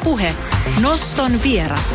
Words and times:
Ylepuhe 0.00 0.34
Noston 0.80 1.32
vieras. 1.42 1.94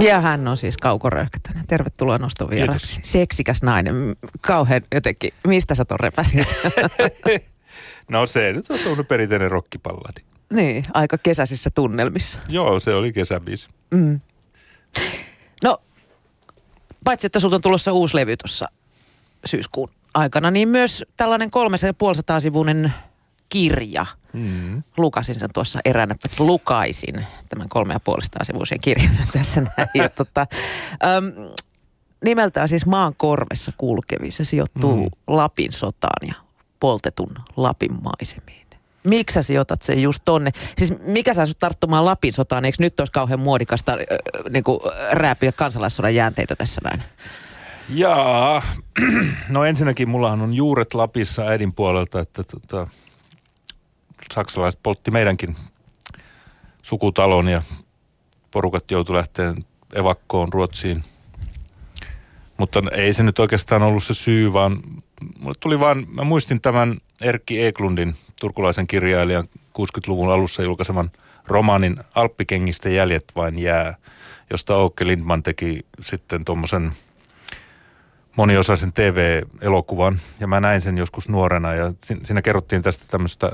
Ja 0.00 0.20
hän 0.20 0.48
on 0.48 0.56
siis 0.56 0.76
Kauko 0.76 1.10
Röyhkätänen. 1.10 1.66
Tervetuloa 1.66 2.18
Noston 2.18 2.50
vieraksi. 2.50 3.00
Seksikäs 3.02 3.62
nainen. 3.62 3.94
Kauhean 4.40 4.82
jotenkin. 4.94 5.30
Mistä 5.46 5.74
sä 5.74 5.84
ton 5.84 6.00
repäsit? 6.00 6.48
No 8.08 8.26
se 8.26 8.52
nyt 8.52 8.70
on 8.70 8.78
tuollainen 8.78 9.06
perinteinen 9.06 9.50
rokkipalladi. 9.50 10.20
niin, 10.52 10.84
aika 10.94 11.18
kesäisissä 11.18 11.70
tunnelmissa. 11.70 12.38
Joo, 12.48 12.80
se 12.80 12.94
oli 12.94 13.12
kesäbiisi. 13.12 13.68
Mm. 13.94 14.20
No, 15.62 15.78
paitsi 17.04 17.26
että 17.26 17.40
sulta 17.40 17.56
on 17.56 17.62
tulossa 17.62 17.92
uusi 17.92 18.16
levy 18.16 18.36
tuossa 18.36 18.66
syyskuun 19.44 19.88
aikana, 20.14 20.50
niin 20.50 20.68
myös 20.68 21.04
tällainen 21.16 21.50
350 21.50 22.40
sivuinen 22.40 22.92
kirja. 23.54 24.06
Mm. 24.32 24.82
Lukasin 24.96 25.40
sen 25.40 25.50
tuossa 25.54 25.80
eräänä, 25.84 26.14
lukaisin 26.38 27.26
tämän 27.48 27.68
kolme 27.68 27.92
ja 27.92 28.00
puolesta 28.00 28.44
sivuisen 28.44 28.80
kirjan 28.80 29.16
tässä 29.32 29.60
näin. 29.60 29.88
Ja 29.94 30.08
tota, 30.08 30.46
äm, 31.04 31.32
nimeltään 32.24 32.68
siis 32.68 32.86
Maan 32.86 33.14
korvessa 33.16 33.72
kulkevi. 33.76 34.30
Se 34.30 34.44
sijoittuu 34.44 34.96
mm. 34.96 35.10
Lapin 35.26 35.72
sotaan 35.72 36.28
ja 36.28 36.34
poltetun 36.80 37.34
Lapin 37.56 37.92
maisemiin. 38.02 38.66
Miksi 39.04 39.34
sä 39.34 39.42
sijoitat 39.42 39.82
sen 39.82 40.02
just 40.02 40.22
tonne? 40.24 40.50
Siis 40.78 41.02
mikä 41.06 41.34
saa 41.34 41.46
sut 41.46 41.58
tarttumaan 41.58 42.04
Lapin 42.04 42.32
sotaan? 42.32 42.64
Eikö 42.64 42.76
nyt 42.80 43.00
olisi 43.00 43.12
kauhean 43.12 43.40
muodikasta 43.40 43.92
äh, 43.92 43.98
niin 44.50 44.64
kuin, 44.64 44.80
rääpiä 45.12 45.52
kansalaissodan 45.52 46.14
jäänteitä 46.14 46.56
tässä 46.56 46.80
näin? 46.84 47.02
Jaa, 47.88 48.62
no 49.48 49.64
ensinnäkin 49.64 50.08
mullahan 50.08 50.42
on 50.42 50.54
juuret 50.54 50.94
Lapissa 50.94 51.42
äidin 51.42 51.72
puolelta, 51.72 52.20
että 52.20 52.42
tota, 52.44 52.88
saksalaiset 54.32 54.80
poltti 54.82 55.10
meidänkin 55.10 55.56
sukutalon 56.82 57.48
ja 57.48 57.62
porukat 58.50 58.90
joutui 58.90 59.16
lähteen 59.16 59.64
evakkoon 59.94 60.52
Ruotsiin. 60.52 61.04
Mutta 62.56 62.82
ei 62.92 63.14
se 63.14 63.22
nyt 63.22 63.38
oikeastaan 63.38 63.82
ollut 63.82 64.04
se 64.04 64.14
syy, 64.14 64.52
vaan 64.52 64.80
mulle 65.38 65.54
tuli 65.60 65.80
vaan, 65.80 66.06
mä 66.10 66.24
muistin 66.24 66.60
tämän 66.60 66.96
Erkki 67.22 67.64
Eklundin, 67.64 68.16
turkulaisen 68.40 68.86
kirjailijan 68.86 69.44
60-luvun 69.78 70.32
alussa 70.32 70.62
julkaiseman 70.62 71.10
romaanin 71.46 71.96
Alppikengistä 72.14 72.88
jäljet 72.88 73.24
vain 73.36 73.58
jää, 73.58 73.96
josta 74.50 74.76
Oukke 74.76 75.06
Lindman 75.06 75.42
teki 75.42 75.86
sitten 76.02 76.44
tuommoisen 76.44 76.92
moniosaisen 78.36 78.92
TV-elokuvan 78.92 80.20
ja 80.40 80.46
mä 80.46 80.60
näin 80.60 80.80
sen 80.80 80.98
joskus 80.98 81.28
nuorena 81.28 81.74
ja 81.74 81.92
siinä 82.24 82.42
kerrottiin 82.42 82.82
tästä 82.82 83.06
tämmöistä 83.10 83.52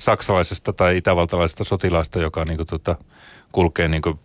saksalaisesta 0.00 0.72
tai 0.72 0.96
itävaltalaisesta 0.96 1.64
sotilaasta, 1.64 2.18
joka 2.18 2.44
niinku 2.44 2.64
tota, 2.64 2.96
kulkee 3.52 3.88
niinku, 3.88 4.18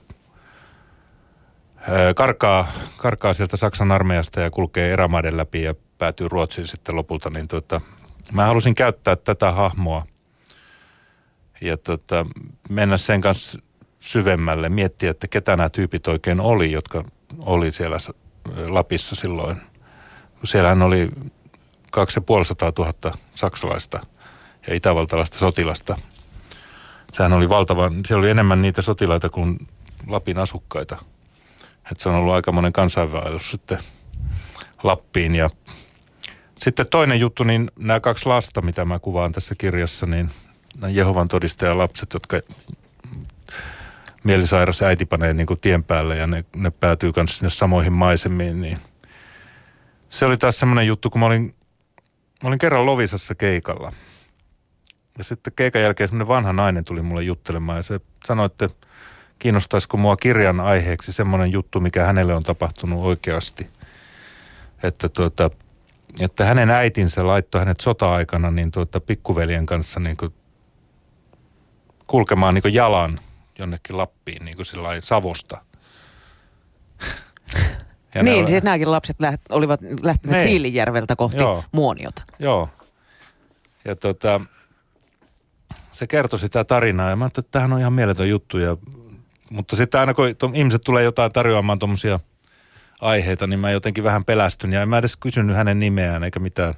karkaa, 2.16 2.72
karkaa 2.98 3.34
sieltä 3.34 3.58
Saksan 3.58 3.92
armeijasta 3.92 4.42
ja 4.42 4.52
kulkee 4.52 4.94
erämaiden 4.94 5.38
läpi 5.38 5.62
ja 5.62 5.76
päätyy 5.98 6.28
Ruotsiin 6.28 6.68
sitten 6.68 6.96
lopulta, 6.96 7.30
niin 7.30 7.48
tota, 7.48 7.82
mä 8.32 8.46
halusin 8.46 8.76
käyttää 8.76 9.16
tätä 9.16 9.52
hahmoa 9.52 10.06
ja 11.62 11.78
tota, 11.78 12.26
mennä 12.70 12.98
sen 12.98 13.22
kanssa 13.22 13.60
syvemmälle, 14.00 14.70
miettiä, 14.70 15.12
että 15.12 15.28
ketä 15.28 15.58
nämä 15.58 15.70
tyypit 15.70 16.08
oikein 16.08 16.40
oli, 16.40 16.72
jotka 16.72 17.04
oli 17.40 17.72
siellä 17.72 17.98
Lapissa 18.68 19.16
silloin– 19.16 19.58
siellähän 20.46 20.82
oli 20.82 21.10
2500 21.92 22.72
000 22.78 23.18
saksalaista 23.36 24.00
ja 24.68 24.76
itävaltalaista 24.76 25.38
sotilasta. 25.38 25.98
Sehän 27.14 27.34
oli 27.34 27.50
valtava, 27.50 27.92
siellä 28.08 28.22
oli 28.22 28.30
enemmän 28.30 28.62
niitä 28.62 28.82
sotilaita 28.82 29.30
kuin 29.30 29.58
Lapin 30.08 30.38
asukkaita. 30.38 30.98
Että 31.92 32.04
se 32.04 32.10
on 32.10 32.16
ollut 32.16 32.34
aikamoinen 32.34 32.74
kansainvaellus 32.74 33.52
sitten 33.52 33.78
Lappiin. 34.84 35.36
Ja 35.36 35.50
sitten 36.60 36.90
toinen 36.90 37.20
juttu, 37.20 37.44
niin 37.44 37.72
nämä 37.80 38.00
kaksi 38.00 38.26
lasta, 38.26 38.62
mitä 38.62 38.86
mä 38.86 39.00
kuvaan 39.00 39.32
tässä 39.32 39.56
kirjassa, 39.58 40.06
niin 40.06 40.30
Jehovan 40.90 41.28
todistajalapset, 41.28 42.14
jotka 42.14 42.40
mielisairas 44.24 44.82
äiti 44.82 45.06
panee 45.06 45.34
niin 45.34 45.48
kuin 45.48 45.60
tien 45.60 45.84
päälle 45.84 46.18
ja 46.18 46.28
ne, 46.28 46.46
ne 46.56 46.72
päätyy 46.72 47.12
myös 47.16 47.38
sinne 47.38 47.50
samoihin 47.50 47.94
maisemiin, 47.94 48.62
niin– 48.62 48.78
se 50.10 50.26
oli 50.26 50.38
taas 50.38 50.60
semmoinen 50.60 50.88
juttu, 50.88 51.10
kun 51.10 51.20
mä 51.20 51.26
olin, 51.26 51.56
mä 52.44 52.48
olin 52.48 52.60
kerran 52.60 52.86
Lovisassa 52.86 53.36
keikalla. 53.36 53.92
Ja 55.18 55.24
sitten 55.24 55.54
keikan 55.56 55.82
jälkeen 55.82 56.08
semmoinen 56.08 56.28
vanha 56.28 56.54
nainen 56.54 56.84
tuli 56.84 57.02
mulle 57.02 57.24
juttelemaan 57.24 57.78
ja 57.78 57.84
se 57.84 58.00
sanoi, 58.26 58.46
että 58.46 58.70
kiinnostaisiko 59.40 59.98
mua 59.98 60.18
kirjan 60.18 60.60
aiheeksi 60.60 61.14
semmoinen 61.14 61.52
juttu, 61.52 61.80
mikä 61.80 62.06
hänelle 62.06 62.34
on 62.34 62.44
tapahtunut 62.44 63.02
oikeasti. 63.02 63.68
Että, 64.84 65.10
tuota, 65.10 65.50
että 66.20 66.46
hänen 66.46 66.70
äitinsä 66.70 67.28
laittoi 67.28 67.62
hänet 67.62 67.80
sota-aikana 67.80 68.52
niin 68.52 68.72
tuota, 68.72 69.00
pikkuveljen 69.00 69.66
kanssa 69.66 70.00
niin 70.00 70.18
kuin 70.18 70.34
kulkemaan 72.08 72.54
niin 72.54 72.62
kuin 72.62 72.74
jalan 72.74 73.20
jonnekin 73.60 73.98
Lappiin 73.98 74.46
niin 74.46 74.56
kuin 74.56 74.66
Savosta. 75.02 75.58
Ja 78.16 78.24
niin, 78.24 78.40
oli... 78.40 78.48
siis 78.48 78.64
nämäkin 78.64 78.92
lapset 78.92 79.16
läht, 79.20 79.42
olivat 79.50 79.80
lähteneet 80.04 80.44
niin. 80.44 80.50
Siilinjärveltä 80.50 81.16
kohti 81.16 81.38
Joo. 81.38 81.64
Muoniota. 81.72 82.24
Joo. 82.40 82.70
Ja 83.86 83.96
tota, 83.96 84.42
se 85.92 86.08
kertoi 86.08 86.40
sitä 86.40 86.64
tarinaa 86.64 87.10
ja 87.10 87.16
mä 87.16 87.26
ajattelin, 87.26 87.46
että 87.46 87.52
tämähän 87.52 87.74
on 87.74 87.80
ihan 87.80 87.94
mieletön 87.94 88.30
juttu. 88.30 88.58
Ja, 88.58 88.78
mutta 89.50 89.76
sitten 89.76 90.00
aina 90.00 90.14
kun 90.14 90.36
ihmiset 90.54 90.82
tulee 90.86 91.04
jotain 91.04 91.32
tarjoamaan 91.32 91.80
tuommoisia 91.80 92.20
aiheita, 93.02 93.48
niin 93.48 93.60
mä 93.60 93.72
jotenkin 93.72 94.04
vähän 94.04 94.26
pelästyn 94.26 94.74
ja 94.74 94.82
en 94.82 94.90
mä 94.90 94.98
edes 94.98 95.16
kysynyt 95.16 95.56
hänen 95.56 95.80
nimeään 95.80 96.24
eikä 96.24 96.40
mitään. 96.40 96.74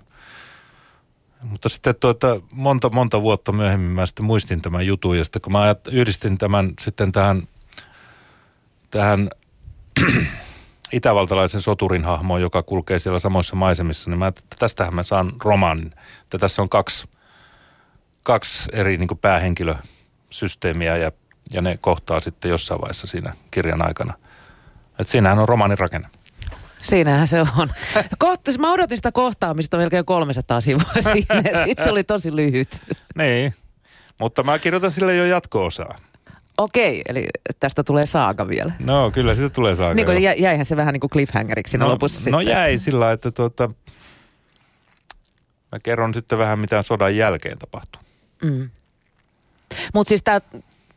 Mutta 1.41 1.69
sitten 1.69 1.95
tuota, 1.95 2.41
monta, 2.51 2.89
monta 2.89 3.21
vuotta 3.21 3.51
myöhemmin 3.51 3.91
mä 3.91 4.05
sitten 4.05 4.25
muistin 4.25 4.61
tämän 4.61 4.87
jutun 4.87 5.17
ja 5.17 5.23
sitten 5.23 5.41
kun 5.41 5.51
mä 5.51 5.75
yhdistin 5.91 6.37
tämän 6.37 6.73
sitten 6.79 7.11
tähän, 7.11 7.43
tähän 8.91 9.29
itävaltalaisen 10.91 11.61
soturin 11.61 12.03
hahmo, 12.03 12.37
joka 12.37 12.63
kulkee 12.63 12.99
siellä 12.99 13.19
samoissa 13.19 13.55
maisemissa, 13.55 14.09
niin 14.09 14.19
mä 14.19 14.27
että 14.27 14.41
tästähän 14.59 14.95
mä 14.95 15.03
saan 15.03 15.33
romanin. 15.43 15.93
Että 16.23 16.37
tässä 16.37 16.61
on 16.61 16.69
kaksi, 16.69 17.07
kaksi 18.23 18.69
eri 18.73 18.97
niin 18.97 19.17
päähenkilösysteemiä 19.21 20.97
ja, 20.97 21.11
ja 21.53 21.61
ne 21.61 21.77
kohtaa 21.77 22.19
sitten 22.19 22.49
jossain 22.49 22.81
vaiheessa 22.81 23.07
siinä 23.07 23.33
kirjan 23.51 23.87
aikana. 23.87 24.13
Että 24.99 25.11
siinähän 25.11 25.39
on 25.39 25.49
romaanin 25.49 25.79
rakenne. 25.79 26.07
Siinähän 26.81 27.27
se 27.27 27.41
on. 27.41 27.47
Kohta, 28.19 28.51
mä 28.59 28.71
odotin 28.71 28.97
sitä 28.97 29.11
kohtaamista 29.11 29.77
melkein 29.77 30.05
300 30.05 30.61
sivua 30.61 30.93
siinä. 31.13 31.65
Sitten 31.65 31.85
se 31.85 31.91
oli 31.91 32.03
tosi 32.03 32.35
lyhyt. 32.35 32.81
Niin, 33.15 33.53
mutta 34.19 34.43
mä 34.43 34.59
kirjoitan 34.59 34.91
sille 34.91 35.15
jo 35.15 35.25
jatko-osaa. 35.25 35.99
Okei, 36.57 37.01
eli 37.07 37.27
tästä 37.59 37.83
tulee 37.83 38.05
saaga 38.05 38.47
vielä. 38.47 38.73
No 38.79 39.11
kyllä, 39.11 39.35
siitä 39.35 39.49
tulee 39.49 39.75
saaga. 39.75 39.93
Niin 39.93 40.05
kuin, 40.05 40.23
jäihän 40.23 40.65
se 40.65 40.75
vähän 40.75 40.93
niin 40.93 41.01
kuin 41.01 41.09
cliffhangeriksi 41.09 41.71
siinä 41.71 41.85
no, 41.85 41.91
lopussa 41.91 42.17
sitten. 42.17 42.31
No 42.31 42.41
jäi 42.41 42.77
sillä 42.77 43.11
että 43.11 43.31
tuota, 43.31 43.69
mä 45.71 45.79
kerron 45.83 46.13
sitten 46.13 46.37
vähän 46.37 46.59
mitä 46.59 46.81
sodan 46.81 47.15
jälkeen 47.15 47.57
tapahtuu. 47.57 48.01
Mm. 48.43 48.69
Mutta 49.93 50.09
siis 50.09 50.23
tämä 50.23 50.39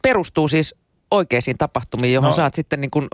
perustuu 0.03 0.49
siis 0.49 0.75
oikeisiin 1.11 1.59
tapahtumiin, 1.59 2.15
johon 2.15 2.31
no, 2.31 2.37
sä 2.37 2.43
oot 2.43 2.55
sitten 2.55 2.81
niin 2.81 2.91
kuin 2.91 3.07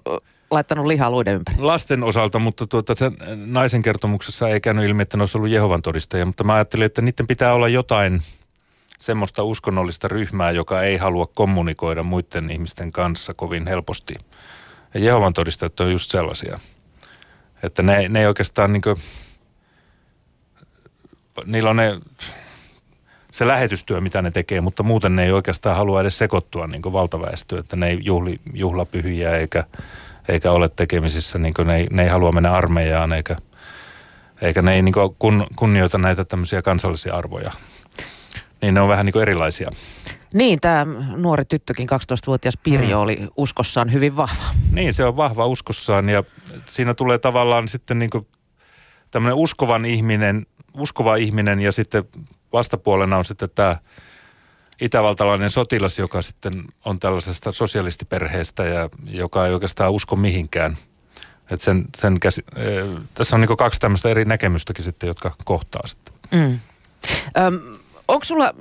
laittanut 0.51 0.87
lihaa 0.87 1.11
luiden 1.11 1.35
ympäri. 1.35 1.57
Lasten 1.59 2.03
osalta, 2.03 2.39
mutta 2.39 2.67
tuota, 2.67 2.95
sen 2.95 3.17
naisen 3.47 3.83
kertomuksessa 3.83 4.49
ei 4.49 4.61
käynyt 4.61 4.85
ilmi, 4.85 5.03
että 5.03 5.17
ne 5.17 5.23
olisi 5.23 5.39
ollut 5.39 5.51
Jehovan 5.51 5.83
todistajia, 5.83 6.27
mutta 6.27 6.45
mä 6.45 6.55
ajattelin, 6.55 6.87
että 6.87 7.03
niiden 7.03 7.27
pitää 7.27 7.53
olla 7.53 7.69
jotain– 7.69 8.23
semmoista 8.99 9.43
uskonnollista 9.43 10.09
ryhmää, 10.09 10.51
joka 10.51 10.83
ei 10.83 10.97
halua 10.97 11.27
kommunikoida 11.27 12.03
muiden 12.03 12.51
ihmisten 12.51 12.93
kanssa 12.93 13.35
kovin 13.35 13.67
helposti. 13.67 14.15
Ja 14.95 15.01
Jehovan 15.01 15.33
todistajat 15.33 15.81
on 15.81 15.93
just 15.93 16.11
sellaisia. 16.11 16.61
Että 17.63 17.83
ne, 17.83 18.09
ne 18.09 18.21
ei 18.21 18.27
oikeastaan 18.27 18.73
niin 18.73 18.83
kuin, 18.83 18.97
niillä 21.47 21.71
on 21.71 21.77
ne, 21.77 22.01
se 23.33 23.47
lähetystyö, 23.47 24.01
mitä 24.01 24.23
ne 24.23 24.31
tekee, 24.31 24.61
mutta 24.61 24.83
muuten 24.83 25.17
ne 25.17 25.25
ei 25.25 25.33
oikeastaan 25.33 25.77
halua 25.77 26.01
edes 26.01 26.19
sekoittua 26.19 26.67
niin 26.67 26.83
valtaväestöön, 26.83 27.61
että 27.61 27.77
ne 27.77 27.89
ei 27.89 27.99
juhli, 28.03 28.41
juhlapyhiä 28.55 29.37
eikä, 29.37 29.65
eikä 30.29 30.53
ole 30.53 30.69
tekemisissä, 30.69 31.39
niin 31.39 31.55
ne, 31.65 31.77
ei, 31.77 31.87
ne 31.91 32.03
ei 32.03 32.09
halua 32.09 32.33
mennä 32.33 32.53
armeijaan 32.53 33.13
eikä, 33.13 33.37
eikä 34.43 34.63
ne 34.63 34.75
ei 34.75 34.83
niin 34.83 34.95
kun, 35.19 35.47
kunnioita 35.57 35.99
näitä 35.99 36.25
tämmöisiä 36.25 36.63
kansallisia 36.63 37.15
arvoja 37.15 37.53
niin 38.63 38.75
ne 38.75 38.81
on 38.81 38.89
vähän 38.89 39.07
niin 39.07 39.13
kuin 39.13 39.23
erilaisia. 39.23 39.71
Niin, 40.35 40.61
tämä 40.61 40.87
nuori 41.17 41.45
tyttökin, 41.45 41.89
12-vuotias 41.91 42.59
Pirjo, 42.63 42.97
mm. 42.97 43.03
oli 43.03 43.29
uskossaan 43.37 43.93
hyvin 43.93 44.17
vahva. 44.17 44.45
Niin, 44.73 44.95
se 44.95 45.05
on 45.05 45.17
vahva 45.17 45.47
uskossaan 45.47 46.09
ja 46.09 46.25
siinä 46.67 46.95
tulee 46.95 47.19
tavallaan 47.19 47.69
sitten 47.69 47.99
niin 47.99 48.11
kuin 48.11 48.27
tämmöinen 49.11 49.37
uskovan 49.37 49.85
ihminen, 49.85 50.47
uskova 50.79 51.17
ihminen 51.17 51.61
ja 51.61 51.73
sitten 51.73 52.05
vastapuolena 52.53 53.17
on 53.17 53.25
sitten 53.25 53.49
tämä 53.55 53.77
itävaltalainen 54.81 55.51
sotilas, 55.51 55.99
joka 55.99 56.23
sitten 56.23 56.65
on 56.85 56.99
tällaisesta 56.99 57.53
sosialistiperheestä 57.53 58.65
ja 58.65 58.89
joka 59.11 59.47
ei 59.47 59.55
oikeastaan 59.55 59.93
usko 59.93 60.17
mihinkään. 60.17 60.77
Et 61.51 61.61
sen, 61.61 61.85
sen 61.97 62.21
käsi, 62.21 62.43
äh, 62.59 63.03
tässä 63.15 63.37
on 63.37 63.41
niin 63.41 63.57
kaksi 63.57 63.81
tämmöistä 63.81 64.09
eri 64.09 64.25
näkemystäkin 64.25 64.85
sitten, 64.85 65.07
jotka 65.07 65.35
kohtaa 65.45 65.87
sitten. 65.87 66.15
Mm. 66.33 66.61
Öm, 67.39 67.61
onko 68.09 68.25
sulla 68.25 68.55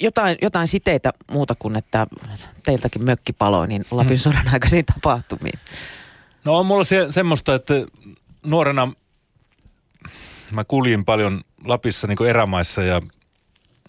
jotain, 0.00 0.36
jotain 0.42 0.68
siteitä 0.68 1.12
muuta 1.30 1.54
kuin, 1.58 1.76
että 1.76 2.06
teiltäkin 2.62 3.04
mökki 3.04 3.32
paloi, 3.32 3.66
niin 3.66 3.84
Lapin 3.90 4.16
mm. 4.16 4.18
sodan 4.18 4.48
aikaisiin 4.52 4.84
tapahtumiin? 4.84 5.58
No 6.44 6.58
on 6.58 6.66
mulla 6.66 6.84
se, 6.84 7.06
semmoista, 7.10 7.54
että 7.54 7.74
nuorena 8.46 8.92
mä 10.52 10.64
kuljin 10.64 11.04
paljon 11.04 11.40
Lapissa 11.64 12.06
niin 12.06 12.26
erämaissa 12.26 12.82
ja, 12.82 13.02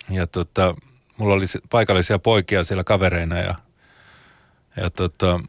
ja 0.09 0.27
tota, 0.27 0.75
mulla 1.17 1.33
oli 1.33 1.45
paikallisia 1.69 2.19
poikia 2.19 2.63
siellä 2.63 2.83
kavereina 2.83 3.37
ja, 3.37 3.55
ja 4.77 4.89
tota, 4.89 5.39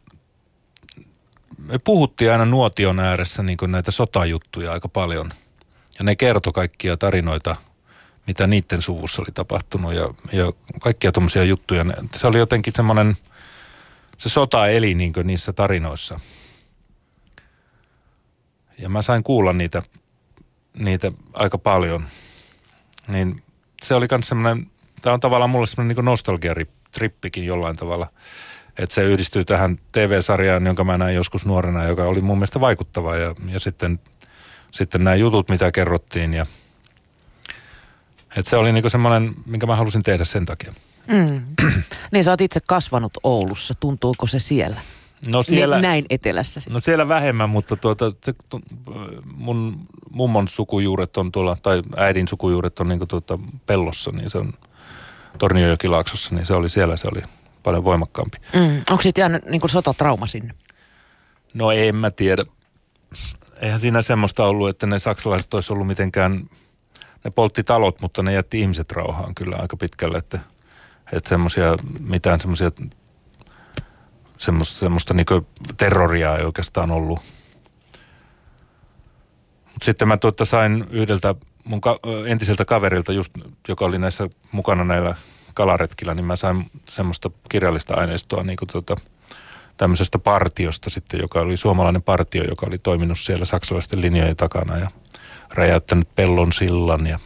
me 1.58 1.78
puhuttiin 1.84 2.32
aina 2.32 2.44
nuotion 2.44 2.98
ääressä 2.98 3.42
niin 3.42 3.58
näitä 3.66 3.90
sotajuttuja 3.90 4.72
aika 4.72 4.88
paljon. 4.88 5.30
Ja 5.98 6.04
ne 6.04 6.16
kertoi 6.16 6.52
kaikkia 6.52 6.96
tarinoita, 6.96 7.56
mitä 8.28 8.46
niiden 8.46 8.82
suvussa 8.82 9.22
oli 9.22 9.32
tapahtunut 9.34 9.94
ja, 9.94 10.14
ja 10.32 10.52
kaikkia 10.80 11.12
tuommoisia 11.12 11.44
juttuja. 11.44 11.84
Se 12.16 12.26
oli 12.26 12.38
jotenkin 12.38 12.72
semmoinen, 12.76 13.16
se 14.18 14.28
sota 14.28 14.68
eli 14.68 14.94
niin 14.94 15.12
niissä 15.24 15.52
tarinoissa. 15.52 16.20
Ja 18.78 18.88
mä 18.88 19.02
sain 19.02 19.22
kuulla 19.22 19.52
niitä, 19.52 19.82
niitä 20.78 21.12
aika 21.32 21.58
paljon. 21.58 22.04
Niin 23.08 23.42
se 23.82 23.94
oli 23.94 24.06
myös 24.10 24.28
semmoinen 24.28 24.70
tämä 25.02 25.14
on 25.14 25.20
tavallaan 25.20 25.50
mulle 25.50 25.66
semmoinen 25.66 25.96
niin 25.96 26.04
nostalgiatrippikin 26.04 27.46
jollain 27.46 27.76
tavalla. 27.76 28.06
Että 28.78 28.94
se 28.94 29.02
yhdistyy 29.02 29.44
tähän 29.44 29.78
TV-sarjaan, 29.92 30.66
jonka 30.66 30.84
mä 30.84 30.98
näin 30.98 31.14
joskus 31.14 31.46
nuorena, 31.46 31.84
joka 31.84 32.04
oli 32.04 32.20
mun 32.20 32.38
mielestä 32.38 32.60
vaikuttava. 32.60 33.16
Ja, 33.16 33.34
ja 33.52 33.60
sitten, 33.60 34.00
sitten 34.72 35.04
nämä 35.04 35.16
jutut, 35.16 35.48
mitä 35.48 35.72
kerrottiin. 35.72 36.34
Ja, 36.34 36.46
että 38.36 38.50
se 38.50 38.56
oli 38.56 38.72
niin 38.72 38.90
semmoinen, 38.90 39.34
minkä 39.46 39.66
mä 39.66 39.76
halusin 39.76 40.02
tehdä 40.02 40.24
sen 40.24 40.46
takia. 40.46 40.72
Mm. 41.06 41.42
niin 42.12 42.24
sä 42.24 42.30
oot 42.30 42.40
itse 42.40 42.60
kasvanut 42.66 43.12
Oulussa. 43.22 43.74
Tuntuuko 43.80 44.26
se 44.26 44.38
siellä? 44.38 44.80
No 45.28 45.42
siellä, 45.42 45.80
näin 45.80 46.04
etelässä. 46.10 46.60
No 46.70 46.80
siellä 46.80 47.08
vähemmän, 47.08 47.50
mutta 47.50 47.76
tuota, 47.76 48.12
se, 48.24 48.34
mun 49.36 49.86
mummon 50.10 50.48
sukujuuret 50.48 51.16
on 51.16 51.32
tuolla, 51.32 51.56
tai 51.62 51.82
äidin 51.96 52.28
sukujuuret 52.28 52.80
on 52.80 52.88
niin 52.88 53.08
tuota 53.08 53.38
pellossa, 53.66 54.10
niin 54.10 54.30
se 54.30 54.38
on 54.38 54.52
Torniojokilaaksossa, 55.38 56.34
niin 56.34 56.46
se 56.46 56.54
oli 56.54 56.70
siellä, 56.70 56.96
se 56.96 57.08
oli 57.12 57.22
paljon 57.62 57.84
voimakkaampi. 57.84 58.38
Mm. 58.54 58.82
Onko 58.90 59.02
sitten 59.02 59.22
jäänyt 59.22 59.44
niin 59.44 59.60
kuin 59.60 59.70
sotatrauma 59.70 60.26
sinne? 60.26 60.54
No 61.54 61.70
en 61.70 61.96
mä 61.96 62.10
tiedä. 62.10 62.44
Eihän 63.62 63.80
siinä 63.80 64.02
semmoista 64.02 64.44
ollut, 64.44 64.68
että 64.68 64.86
ne 64.86 64.98
saksalaiset 64.98 65.54
olisi 65.54 65.72
ollut 65.72 65.86
mitenkään, 65.86 66.50
ne 67.24 67.30
poltti 67.30 67.64
talot, 67.64 68.00
mutta 68.00 68.22
ne 68.22 68.32
jätti 68.32 68.60
ihmiset 68.60 68.92
rauhaan 68.92 69.34
kyllä 69.34 69.56
aika 69.56 69.76
pitkälle, 69.76 70.18
että, 70.18 70.40
että 71.12 71.28
semmoisia, 71.28 71.76
mitään 72.00 72.40
semmoisia, 72.40 72.70
semmoista, 74.38 74.78
semmoista 74.78 75.14
niin 75.14 75.26
terroria 75.76 76.36
ei 76.36 76.44
oikeastaan 76.44 76.90
ollut. 76.90 77.18
Mut 79.64 79.82
sitten 79.82 80.08
mä 80.08 80.16
tuota 80.16 80.44
sain 80.44 80.84
yhdeltä 80.90 81.34
mun 81.64 81.80
ka- 81.80 82.00
entiseltä 82.26 82.64
kaverilta, 82.64 83.12
just, 83.12 83.32
joka 83.68 83.84
oli 83.84 83.98
näissä 83.98 84.28
mukana 84.52 84.84
näillä 84.84 85.14
kalaretkillä, 85.54 86.14
niin 86.14 86.26
mä 86.26 86.36
sain 86.36 86.70
semmoista 86.88 87.30
kirjallista 87.48 87.94
aineistoa 87.94 88.42
niin 88.42 88.56
kuin 88.56 88.68
tuota, 88.68 88.96
tämmöisestä 89.76 90.18
partiosta 90.18 90.90
sitten, 90.90 91.20
joka 91.20 91.40
oli 91.40 91.56
suomalainen 91.56 92.02
partio, 92.02 92.44
joka 92.44 92.66
oli 92.66 92.78
toiminut 92.78 93.18
siellä 93.18 93.44
saksalaisten 93.44 94.00
linjojen 94.00 94.36
takana 94.36 94.78
ja 94.78 94.90
räjäyttänyt 95.54 96.08
pellon 96.16 96.52
sillan 96.52 97.06
ja 97.06 97.18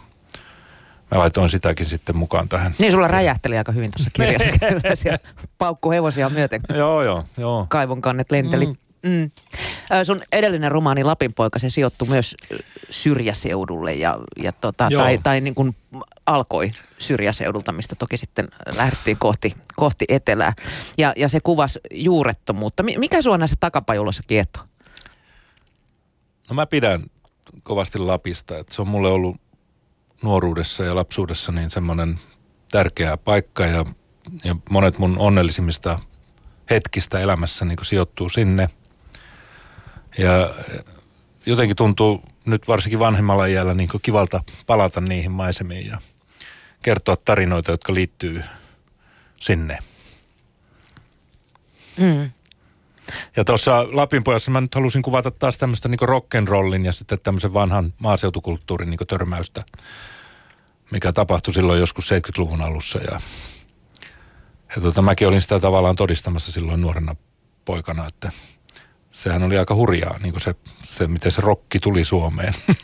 mä 1.10 1.18
laitoin 1.18 1.50
sitäkin 1.50 1.86
sitten 1.86 2.16
mukaan 2.16 2.48
tähän. 2.48 2.74
Niin 2.78 2.92
sulla 2.92 3.08
räjähteli 3.08 3.58
aika 3.58 3.72
hyvin 3.72 3.90
tuossa 3.90 4.10
kirjassa. 4.12 4.50
Kyllä 4.58 5.18
paukkuhevosia 5.58 6.30
myöten. 6.30 6.60
joo, 6.74 7.02
joo, 7.02 7.24
joo. 7.36 7.66
Kaivon 7.68 8.02
kannet 8.02 8.30
lenteli. 8.30 8.66
Mm. 8.66 8.76
Mm. 9.06 9.30
Sun 10.04 10.22
edellinen 10.32 10.70
romaani 10.70 11.04
Lapinpoika, 11.04 11.58
se 11.58 11.70
sijoittui 11.70 12.08
myös 12.08 12.36
syrjäseudulle 12.90 13.94
ja, 13.94 14.18
ja 14.42 14.52
tota, 14.52 14.88
tai, 14.96 15.18
tai 15.22 15.40
niin 15.40 15.54
kuin 15.54 15.76
alkoi 16.26 16.70
syrjäseudulta, 16.98 17.72
mistä 17.72 17.94
toki 17.94 18.16
sitten 18.16 18.48
lähdettiin 18.76 19.18
kohti, 19.18 19.52
kohti 19.76 20.04
etelää. 20.08 20.52
Ja, 20.98 21.12
ja 21.16 21.28
se 21.28 21.40
kuvasi 21.40 21.80
juurettomuutta. 21.90 22.82
Mikä 22.82 23.22
sua 23.22 23.38
näissä 23.38 23.56
takapajulossa 23.60 24.22
kiehtoo? 24.26 24.62
No 26.50 26.54
mä 26.54 26.66
pidän 26.66 27.02
kovasti 27.62 27.98
Lapista, 27.98 28.58
että 28.58 28.74
se 28.74 28.82
on 28.82 28.88
mulle 28.88 29.08
ollut 29.08 29.36
nuoruudessa 30.22 30.84
ja 30.84 30.94
lapsuudessa 30.94 31.52
niin 31.52 31.70
semmoinen 31.70 32.20
tärkeä 32.70 33.16
paikka 33.16 33.66
ja, 33.66 33.84
ja 34.44 34.56
monet 34.70 34.98
mun 34.98 35.18
onnellisimmista 35.18 35.98
hetkistä 36.70 37.20
elämässä 37.20 37.64
niin 37.64 37.78
sijoittuu 37.84 38.28
sinne– 38.28 38.68
ja 40.18 40.54
jotenkin 41.46 41.76
tuntuu 41.76 42.22
nyt 42.46 42.68
varsinkin 42.68 42.98
vanhemmalla 42.98 43.46
iällä 43.46 43.74
niin 43.74 43.88
kivalta 44.02 44.42
palata 44.66 45.00
niihin 45.00 45.30
maisemiin 45.30 45.86
ja 45.86 45.98
kertoa 46.82 47.16
tarinoita, 47.16 47.70
jotka 47.70 47.94
liittyy 47.94 48.42
sinne. 49.40 49.78
Mm. 51.96 52.30
Ja 53.36 53.44
tuossa 53.44 53.86
Lapinpojassa 53.92 54.50
mä 54.50 54.60
nyt 54.60 54.74
halusin 54.74 55.02
kuvata 55.02 55.30
taas 55.30 55.58
tämmöistä 55.58 55.88
niin 55.88 56.00
rock'n'rollin 56.00 56.86
ja 56.86 56.92
sitten 56.92 57.18
tämmöisen 57.22 57.54
vanhan 57.54 57.92
maaseutukulttuurin 57.98 58.90
niin 58.90 59.06
törmäystä, 59.08 59.62
mikä 60.90 61.12
tapahtui 61.12 61.54
silloin 61.54 61.80
joskus 61.80 62.10
70-luvun 62.10 62.62
alussa. 62.62 62.98
Ja, 62.98 63.20
ja 64.76 64.82
tuota, 64.82 65.02
mäkin 65.02 65.28
olin 65.28 65.42
sitä 65.42 65.60
tavallaan 65.60 65.96
todistamassa 65.96 66.52
silloin 66.52 66.80
nuorena 66.80 67.16
poikana, 67.64 68.06
että– 68.06 68.32
sehän 69.12 69.42
oli 69.42 69.58
aika 69.58 69.74
hurjaa, 69.74 70.18
niin 70.18 70.32
kuin 70.32 70.42
se, 70.42 70.54
se, 70.84 71.06
miten 71.06 71.32
se 71.32 71.40
rokki 71.40 71.78
tuli 71.78 72.04
Suomeen. 72.04 72.54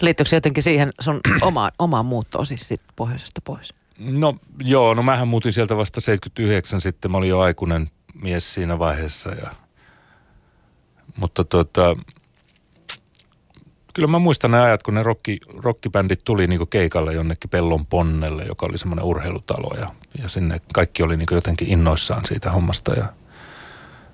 Liittyykö 0.00 0.28
se 0.28 0.36
jotenkin 0.36 0.62
siihen 0.62 0.90
sun 1.00 1.20
omaan, 1.42 1.72
omaan 1.78 2.06
muuttoon 2.06 2.46
siis 2.46 2.68
sit 2.68 2.82
pohjoisesta 2.96 3.40
pois? 3.44 3.74
No 3.98 4.36
joo, 4.58 4.94
no 4.94 5.02
mähän 5.02 5.28
muutin 5.28 5.52
sieltä 5.52 5.76
vasta 5.76 6.00
79 6.00 6.80
sitten. 6.80 7.10
Mä 7.10 7.16
olin 7.16 7.28
jo 7.28 7.40
aikuinen 7.40 7.90
mies 8.22 8.54
siinä 8.54 8.78
vaiheessa. 8.78 9.30
Ja, 9.30 9.50
mutta 11.16 11.44
tota, 11.44 11.96
kyllä 13.94 14.08
mä 14.08 14.18
muistan 14.18 14.50
ne 14.50 14.60
ajat, 14.60 14.82
kun 14.82 14.94
ne 14.94 15.02
rokki, 15.02 15.38
rockibändit 15.56 16.24
tuli 16.24 16.46
niinku 16.46 16.66
keikalle 16.66 17.14
jonnekin 17.14 17.50
Pellon 17.50 17.86
Ponnelle, 17.86 18.44
joka 18.44 18.66
oli 18.66 18.78
semmoinen 18.78 19.04
urheilutalo. 19.04 19.74
Ja, 19.80 19.94
ja 20.22 20.28
sinne 20.28 20.60
kaikki 20.74 21.02
oli 21.02 21.16
niinku 21.16 21.34
jotenkin 21.34 21.68
innoissaan 21.68 22.22
siitä 22.26 22.50
hommasta. 22.50 22.92
Ja 22.92 23.12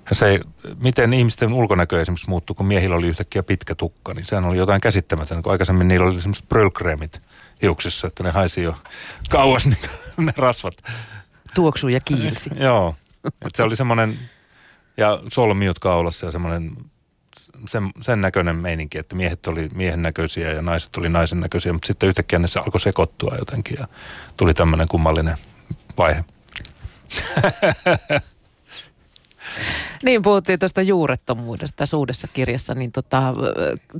ja 0.09 0.15
se, 0.15 0.39
miten 0.79 1.13
ihmisten 1.13 1.53
ulkonäkö 1.53 2.01
esimerkiksi 2.01 2.29
muuttui, 2.29 2.55
kun 2.55 2.65
miehillä 2.65 2.95
oli 2.95 3.07
yhtäkkiä 3.07 3.43
pitkä 3.43 3.75
tukka, 3.75 4.13
niin 4.13 4.25
sehän 4.25 4.45
oli 4.45 4.57
jotain 4.57 4.81
käsittämätöntä, 4.81 5.43
kun 5.43 5.51
aikaisemmin 5.51 5.87
niillä 5.87 6.05
oli 6.05 6.21
semmoiset 6.21 6.49
brölkreemit 6.49 7.21
hiuksissa, 7.61 8.07
että 8.07 8.23
ne 8.23 8.31
haisi 8.31 8.61
jo 8.61 8.75
kauas 9.29 9.67
niin, 9.67 9.77
ne 10.17 10.33
rasvat. 10.37 10.73
Tuoksu 11.55 11.87
ja 11.87 11.99
kiilsi. 12.05 12.49
Joo, 12.59 12.95
että 13.27 13.57
se 13.57 13.63
oli 13.63 13.75
semmoinen, 13.75 14.19
ja 14.97 15.19
solmiot 15.31 15.79
kaulassa 15.79 16.25
ja 16.25 16.31
semmoinen 16.31 16.71
sen, 17.69 17.91
sen 18.01 18.21
näköinen 18.21 18.55
meininki, 18.55 18.97
että 18.97 19.15
miehet 19.15 19.47
oli 19.47 19.69
miehen 19.73 20.01
näköisiä 20.01 20.53
ja 20.53 20.61
naiset 20.61 20.97
oli 20.97 21.09
naisen 21.09 21.39
näköisiä, 21.39 21.73
mutta 21.73 21.87
sitten 21.87 22.09
yhtäkkiä 22.09 22.39
ne 22.39 22.47
alkoi 22.65 22.79
sekoittua 22.79 23.35
jotenkin 23.39 23.77
ja 23.79 23.87
tuli 24.37 24.53
tämmöinen 24.53 24.87
kummallinen 24.87 25.37
vaihe. 25.97 26.25
Niin, 30.03 30.21
puhuttiin 30.21 30.59
tuosta 30.59 30.81
juurettomuudesta 30.81 31.75
tässä 31.75 31.97
uudessa 31.97 32.27
kirjassa, 32.27 32.75
niin 32.75 32.91
tota, 32.91 33.33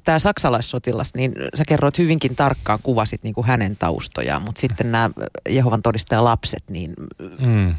tämä 0.03 0.19
saksalaissotilas, 0.19 1.13
niin 1.13 1.33
sä 1.55 1.63
kerroit 1.67 1.97
hyvinkin 1.97 2.35
tarkkaan, 2.35 2.79
kuvasit 2.83 3.23
niin 3.23 3.33
kuin 3.33 3.47
hänen 3.47 3.75
taustojaan, 3.75 4.41
mutta 4.41 4.61
sitten 4.61 4.91
nämä 4.91 5.09
Jehovan 5.49 5.81
todistaja 5.81 6.23
lapset, 6.23 6.63
niin 6.69 6.93
mm. 7.39 7.75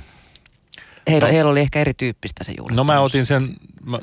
Heillä, 1.10 1.28
no, 1.28 1.32
heillä 1.32 1.50
oli 1.50 1.60
ehkä 1.60 1.80
erityyppistä 1.80 2.44
se 2.44 2.52
juurettomuus. 2.58 2.76
No 2.76 2.94
mä 2.94 3.00
otin 3.00 3.26
sen, 3.26 3.48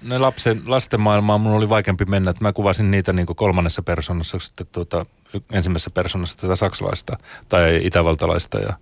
ne 0.03 0.17
lapsen, 0.17 0.61
lasten 0.65 1.01
maailmaan 1.01 1.41
mun 1.41 1.53
oli 1.53 1.69
vaikeampi 1.69 2.05
mennä, 2.05 2.31
että 2.31 2.43
mä 2.43 2.53
kuvasin 2.53 2.91
niitä 2.91 3.13
niin 3.13 3.25
kuin 3.25 3.35
kolmannessa 3.35 3.81
persoonassa, 3.81 4.39
sitten 4.39 4.67
tuota, 4.71 5.05
ensimmäisessä 5.51 5.89
persoonassa 5.89 6.37
tätä 6.37 6.55
saksalaista 6.55 7.17
tai 7.49 7.79
itävaltalaista 7.83 8.59
ja 8.59 8.73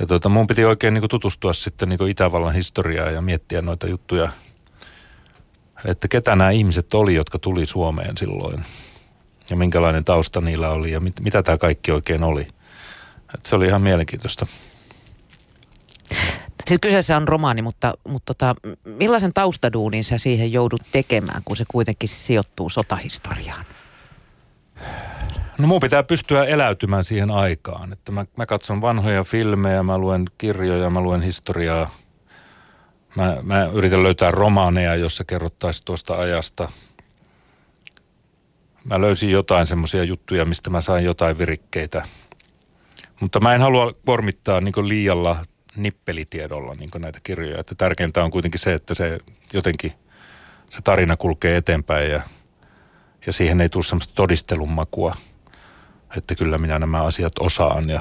ja 0.00 0.06
tuota, 0.06 0.28
mun 0.28 0.46
piti 0.46 0.64
oikein 0.64 0.94
niin 0.94 1.08
tutustua 1.10 1.52
sitten 1.52 1.88
niin 1.88 2.08
Itävallan 2.08 2.54
historiaa 2.54 3.10
ja 3.10 3.22
miettiä 3.22 3.62
noita 3.62 3.88
juttuja, 3.88 4.32
että 5.84 6.08
ketä 6.08 6.36
nämä 6.36 6.50
ihmiset 6.50 6.94
oli, 6.94 7.14
jotka 7.14 7.38
tuli 7.38 7.66
Suomeen 7.66 8.16
silloin. 8.16 8.64
Ja 9.50 9.56
minkälainen 9.56 10.04
tausta 10.04 10.40
niillä 10.40 10.70
oli 10.70 10.92
ja 10.92 11.00
mit, 11.00 11.20
mitä 11.20 11.42
tämä 11.42 11.58
kaikki 11.58 11.92
oikein 11.92 12.24
oli. 12.24 12.48
Et 13.34 13.46
se 13.46 13.56
oli 13.56 13.66
ihan 13.66 13.82
mielenkiintoista. 13.82 14.46
Siis 16.68 16.80
kyseessä 16.80 17.16
on 17.16 17.28
romaani, 17.28 17.62
mutta, 17.62 17.94
mutta 18.08 18.34
tota, 18.34 18.54
millaisen 18.84 19.32
taustaduunin 19.34 20.04
sä 20.04 20.18
siihen 20.18 20.52
joudut 20.52 20.82
tekemään, 20.92 21.42
kun 21.44 21.56
se 21.56 21.64
kuitenkin 21.68 22.08
sijoittuu 22.08 22.70
sotahistoriaan? 22.70 23.64
No 25.58 25.66
mun 25.66 25.80
pitää 25.80 26.02
pystyä 26.02 26.44
eläytymään 26.44 27.04
siihen 27.04 27.30
aikaan. 27.30 27.92
Että 27.92 28.12
mä, 28.12 28.26
mä 28.36 28.46
katson 28.46 28.80
vanhoja 28.80 29.24
filmejä, 29.24 29.82
mä 29.82 29.98
luen 29.98 30.24
kirjoja, 30.38 30.90
mä 30.90 31.00
luen 31.00 31.22
historiaa. 31.22 31.90
Mä, 33.16 33.36
mä 33.42 33.64
yritän 33.64 34.02
löytää 34.02 34.30
romaaneja, 34.30 34.96
jossa 34.96 35.24
kerrottaisiin 35.24 35.84
tuosta 35.84 36.14
ajasta. 36.14 36.72
Mä 38.84 39.00
löysin 39.00 39.30
jotain 39.30 39.66
semmoisia 39.66 40.04
juttuja, 40.04 40.44
mistä 40.44 40.70
mä 40.70 40.80
sain 40.80 41.04
jotain 41.04 41.38
virikkeitä. 41.38 42.02
Mutta 43.20 43.40
mä 43.40 43.54
en 43.54 43.60
halua 43.60 43.92
kormittaa 44.06 44.60
niin 44.60 44.88
liialla 44.88 45.36
nippelitiedolla 45.76 46.72
niin 46.80 46.90
näitä 46.98 47.20
kirjoja. 47.22 47.60
Että 47.60 47.74
tärkeintä 47.74 48.24
on 48.24 48.30
kuitenkin 48.30 48.60
se, 48.60 48.74
että 48.74 48.94
se 48.94 49.18
jotenkin 49.52 49.92
se 50.70 50.82
tarina 50.82 51.16
kulkee 51.16 51.56
eteenpäin 51.56 52.10
ja, 52.10 52.22
ja 53.26 53.32
siihen 53.32 53.60
ei 53.60 53.68
tule 53.68 53.84
semmoista 53.84 54.14
todistelun 54.14 54.72
makua, 54.72 55.14
että 56.16 56.34
kyllä 56.34 56.58
minä 56.58 56.78
nämä 56.78 57.02
asiat 57.02 57.32
osaan. 57.40 57.88
Ja 57.88 58.00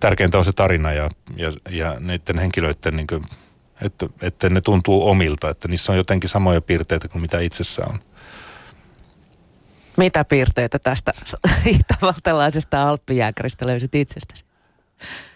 tärkeintä 0.00 0.38
on 0.38 0.44
se 0.44 0.52
tarina 0.52 0.92
ja, 0.92 1.10
ja, 1.36 1.52
ja 1.70 2.00
niiden 2.00 2.38
henkilöiden, 2.38 2.96
niin 2.96 3.06
kuin, 3.06 3.24
että, 3.82 4.06
että 4.22 4.50
ne 4.50 4.60
tuntuu 4.60 5.08
omilta, 5.08 5.50
että 5.50 5.68
niissä 5.68 5.92
on 5.92 5.98
jotenkin 5.98 6.30
samoja 6.30 6.60
piirteitä 6.60 7.08
kuin 7.08 7.22
mitä 7.22 7.40
itsessä 7.40 7.82
on. 7.86 8.00
Mitä 9.96 10.24
piirteitä 10.24 10.78
tästä 10.78 11.12
itävaltalaisesta 11.78 12.88
alppijääkäristä 12.88 13.66
löysit 13.66 13.94
itsestäsi? 13.94 14.44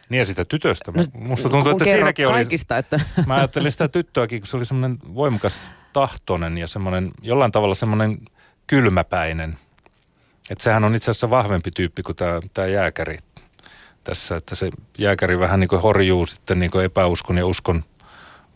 Niin 0.09 0.19
ja 0.19 0.25
sitä 0.25 0.45
tytöstä. 0.45 0.93
No, 0.93 1.03
Musta 1.29 1.49
tuntuu, 1.49 1.73
että 1.73 1.85
siinäkin 1.85 2.29
kaikista, 2.29 2.75
oli... 2.75 2.79
Että... 2.79 3.01
Mä 3.27 3.35
ajattelin 3.35 3.73
sitä 3.73 3.89
tyttöäkin, 3.89 4.41
kun 4.41 4.47
se 4.49 4.57
oli 4.57 4.67
semmoinen 4.67 4.99
voimakas 5.15 5.69
tahtonen 5.93 6.59
ja 6.59 6.67
semmoinen, 6.67 7.11
jollain 7.23 7.53
tavalla 7.53 7.75
semmoinen 7.75 8.19
kylmäpäinen. 8.67 9.59
Että 10.51 10.65
sehän 10.65 10.85
on 10.85 10.95
itse 10.95 11.11
asiassa 11.11 11.31
vahvempi 11.31 11.71
tyyppi 11.71 12.03
kuin 12.03 12.17
tämä, 12.17 12.41
tämä 12.55 12.69
jääkäri 12.69 13.19
tässä. 14.05 14.37
Että 14.37 14.55
se 14.55 14.71
jääkäri 14.99 15.39
vähän 15.39 15.61
niin 15.61 15.69
kuin 15.69 15.83
horjuu 15.83 16.27
sitten 16.27 16.59
niin 16.59 16.71
kuin 16.71 16.85
epäuskon 16.85 17.39
ja 17.39 17.47
uskon 17.47 17.85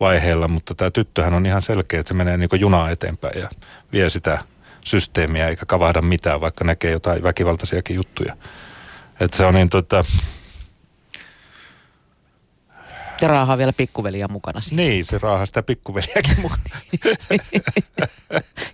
vaiheella, 0.00 0.48
mutta 0.48 0.74
tämä 0.74 0.90
tyttöhän 0.90 1.34
on 1.34 1.46
ihan 1.46 1.62
selkeä, 1.62 2.00
että 2.00 2.08
se 2.08 2.14
menee 2.14 2.36
niin 2.36 2.48
kuin 2.48 2.60
junaa 2.60 2.90
eteenpäin 2.90 3.40
ja 3.40 3.50
vie 3.92 4.10
sitä 4.10 4.38
systeemiä 4.84 5.48
eikä 5.48 5.66
kavahda 5.66 6.02
mitään, 6.02 6.40
vaikka 6.40 6.64
näkee 6.64 6.90
jotain 6.90 7.22
väkivaltaisiakin 7.22 7.96
juttuja. 7.96 8.36
Että 9.20 9.36
se 9.36 9.44
on 9.44 9.54
niin 9.54 9.68
tota, 9.68 10.04
ja 13.22 13.28
raahaa 13.28 13.58
vielä 13.58 13.72
pikkuveliä 13.72 14.28
mukana 14.28 14.60
siinä. 14.60 14.82
Niin, 14.82 15.04
se 15.04 15.18
raahaa 15.18 15.46
sitä 15.46 15.62
pikkuveliäkin 15.62 16.40
mukana. 16.42 16.62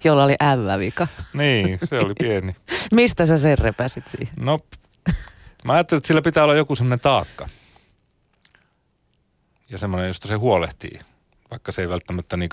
Jolla 0.05 0.25
oli 0.25 0.35
ämmävika. 0.43 1.09
niin, 1.35 1.79
se 1.89 1.99
oli 1.99 2.15
pieni. 2.19 2.57
Mistä 2.93 3.27
sä 3.27 3.39
sen 3.39 3.59
repäsit 3.59 4.07
siihen? 4.07 4.35
No, 4.41 4.61
mä 5.65 5.73
ajattelin, 5.73 5.99
että 5.99 6.07
sillä 6.09 6.23
pitää 6.23 6.45
olla 6.45 6.55
joku 6.55 6.77
semmoinen 6.77 7.01
taakka. 7.01 7.49
Ja 9.71 9.79
semmoinen, 9.79 10.09
josta 10.09 10.29
se 10.29 10.35
huolehtii. 10.35 11.01
Vaikka 11.51 11.73
se 11.73 11.83
ei 11.83 11.89
välttämättä 11.89 12.37
niin 12.37 12.51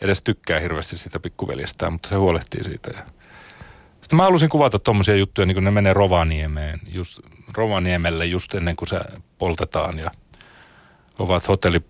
edes 0.00 0.22
tykkää 0.22 0.60
hirveästi 0.60 0.98
sitä 0.98 1.20
pikkuveljestään, 1.20 1.92
mutta 1.92 2.08
se 2.08 2.14
huolehtii 2.14 2.64
siitä. 2.64 2.90
Ja 2.90 3.02
sitten 4.00 4.16
mä 4.16 4.22
halusin 4.22 4.48
kuvata 4.48 4.78
tuommoisia 4.78 5.16
juttuja, 5.16 5.46
niin 5.46 5.54
kuin 5.54 5.64
ne 5.64 5.70
menee 5.70 5.92
Rovaniemeen, 5.92 6.80
just, 6.88 7.20
Rovaniemelle 7.54 8.26
just 8.26 8.54
ennen 8.54 8.76
kuin 8.76 8.88
se 8.88 9.00
poltetaan 9.38 9.98
ja– 9.98 10.10
ovat 11.18 11.48
hotelli... 11.48 11.80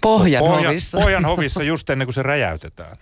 Pohjan, 0.00 0.44
Pohjan 0.44 0.66
hovissa. 0.66 0.98
Pohjan 0.98 1.24
hovissa 1.24 1.62
just 1.62 1.90
ennen 1.90 2.06
kuin 2.06 2.14
se 2.14 2.22
räjäytetään. 2.22 2.96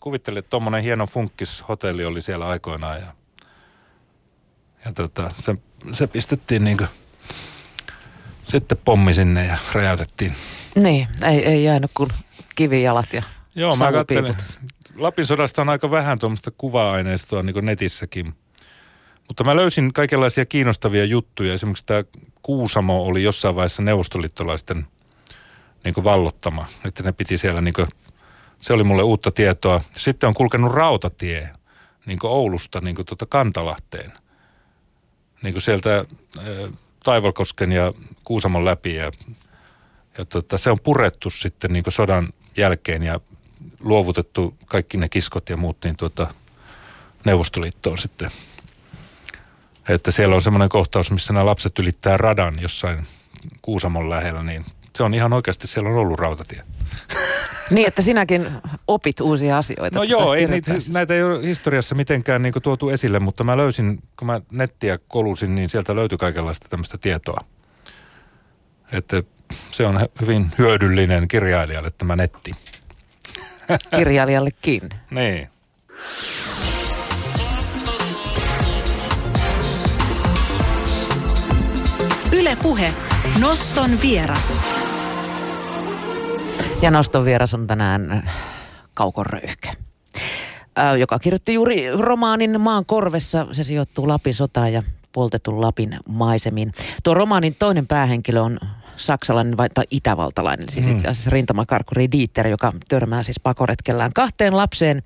Kuvittele, 0.00 0.38
että 0.38 0.50
tuommoinen 0.50 0.82
hieno 0.82 1.06
funkkishotelli 1.06 2.04
oli 2.04 2.22
siellä 2.22 2.48
aikoinaan 2.48 3.00
ja, 3.00 3.06
ja 4.84 4.92
tota, 4.92 5.30
se, 5.38 5.56
se 5.92 6.06
pistettiin 6.06 6.64
niin 6.64 6.76
kuin, 6.76 6.88
sitten 8.44 8.78
pommi 8.84 9.14
sinne 9.14 9.46
ja 9.46 9.58
räjäytettiin. 9.72 10.34
Niin, 10.74 11.08
ei, 11.26 11.44
ei 11.44 11.64
jäänyt 11.64 11.90
kuin 11.94 12.10
kivijalat 12.54 13.12
ja 13.12 13.22
Joo, 13.56 13.76
mä 13.76 13.92
katselin. 13.92 14.34
Lapin 14.96 15.26
sodasta 15.26 15.62
on 15.62 15.68
aika 15.68 15.90
vähän 15.90 16.18
tuommoista 16.18 16.50
kuva-aineistoa 16.50 17.42
niin 17.42 17.66
netissäkin. 17.66 18.34
Mutta 19.28 19.44
mä 19.44 19.56
löysin 19.56 19.92
kaikenlaisia 19.92 20.46
kiinnostavia 20.46 21.04
juttuja. 21.04 21.54
Esimerkiksi 21.54 21.86
tämä 21.86 22.04
Kuusamo 22.42 23.02
oli 23.02 23.22
jossain 23.22 23.54
vaiheessa 23.54 23.82
neuvostoliittolaisten 23.82 24.86
niin 25.84 25.94
kuin 25.94 26.04
vallottama. 26.04 26.66
Että 26.84 27.02
ne 27.02 27.12
piti 27.12 27.38
siellä, 27.38 27.60
niin 27.60 27.74
kuin, 27.74 27.86
se 28.60 28.72
oli 28.72 28.84
mulle 28.84 29.02
uutta 29.02 29.30
tietoa. 29.30 29.80
Sitten 29.96 30.28
on 30.28 30.34
kulkenut 30.34 30.72
rautatie 30.72 31.50
niin 32.06 32.18
kuin 32.18 32.30
Oulusta 32.30 32.80
niin 32.80 32.96
kuin 32.96 33.06
tuota 33.06 33.26
Kantalahteen. 33.26 34.12
Niin 35.42 35.54
kuin 35.54 35.62
sieltä 35.62 36.04
Taivalkosken 37.04 37.72
ja 37.72 37.92
Kuusamon 38.24 38.64
läpi 38.64 38.94
ja, 38.94 39.12
ja 40.18 40.24
tota, 40.24 40.58
se 40.58 40.70
on 40.70 40.78
purettu 40.80 41.30
sitten 41.30 41.72
niin 41.72 41.84
kuin 41.84 41.94
sodan 41.94 42.28
jälkeen 42.56 43.02
ja 43.02 43.20
luovutettu 43.80 44.54
kaikki 44.66 44.96
ne 44.96 45.08
kiskot 45.08 45.48
ja 45.48 45.56
muut 45.56 45.76
niin 45.84 45.96
tuota, 45.96 46.26
Neuvostoliittoon 47.24 47.98
sitten. 47.98 48.30
Että 49.88 50.10
siellä 50.10 50.34
on 50.34 50.42
semmoinen 50.42 50.68
kohtaus, 50.68 51.10
missä 51.10 51.32
nämä 51.32 51.46
lapset 51.46 51.78
ylittää 51.78 52.16
radan 52.16 52.54
jossain 52.60 53.06
Kuusamon 53.62 54.10
lähellä, 54.10 54.42
niin 54.42 54.64
se 54.96 55.02
on 55.02 55.14
ihan 55.14 55.32
oikeasti, 55.32 55.68
siellä 55.68 55.90
on 55.90 55.96
ollut 55.96 56.18
rautatie. 56.18 56.62
Niin, 57.70 57.88
että 57.88 58.02
sinäkin 58.02 58.46
opit 58.88 59.20
uusia 59.20 59.58
asioita. 59.58 59.98
No 59.98 60.02
joo, 60.02 60.34
ei 60.34 60.46
niitä, 60.46 60.74
näitä 60.92 61.14
ei 61.14 61.22
ole 61.22 61.42
historiassa 61.42 61.94
mitenkään 61.94 62.42
niin 62.42 62.54
tuotu 62.62 62.88
esille, 62.90 63.18
mutta 63.18 63.44
mä 63.44 63.56
löysin, 63.56 64.02
kun 64.18 64.26
mä 64.26 64.40
nettiä 64.50 64.98
kolusin, 65.08 65.54
niin 65.54 65.68
sieltä 65.68 65.96
löytyi 65.96 66.18
kaikenlaista 66.18 66.68
tämmöistä 66.68 66.98
tietoa. 66.98 67.38
Että 68.92 69.22
se 69.70 69.86
on 69.86 70.00
hyvin 70.20 70.50
hyödyllinen 70.58 71.28
kirjailijalle 71.28 71.90
tämä 71.98 72.16
netti. 72.16 72.52
Kirjailijallekin. 73.96 74.82
niin. 75.10 75.48
Yle 82.32 82.56
Puhe. 82.62 82.94
Noston 83.40 83.90
vieras. 84.02 84.71
Ja 86.82 86.90
noston 86.90 87.24
vieras 87.24 87.54
on 87.54 87.66
tänään 87.66 88.30
Kauko 88.94 89.24
Röyhkä, 89.24 89.72
joka 90.98 91.18
kirjoitti 91.18 91.54
juuri 91.54 91.90
romaanin 91.90 92.60
Maan 92.60 92.86
korvessa. 92.86 93.46
Se 93.52 93.64
sijoittuu 93.64 94.08
Lapin 94.08 94.34
sotaan 94.34 94.72
ja 94.72 94.82
poltetun 95.12 95.60
Lapin 95.60 95.96
maisemiin. 96.08 96.72
Tuo 97.04 97.14
romaanin 97.14 97.56
toinen 97.58 97.86
päähenkilö 97.86 98.40
on 98.40 98.58
saksalainen 98.96 99.56
vai, 99.56 99.68
tai 99.74 99.84
itävaltalainen, 99.90 100.68
siis 100.68 100.86
mm. 100.86 100.92
itse 100.92 101.08
asiassa 101.08 101.30
rintamakarkuri 101.30 102.12
Dieter, 102.12 102.46
joka 102.48 102.72
törmää 102.88 103.22
siis 103.22 103.40
pakoretkellään 103.40 104.12
kahteen 104.12 104.56
lapseen, 104.56 105.02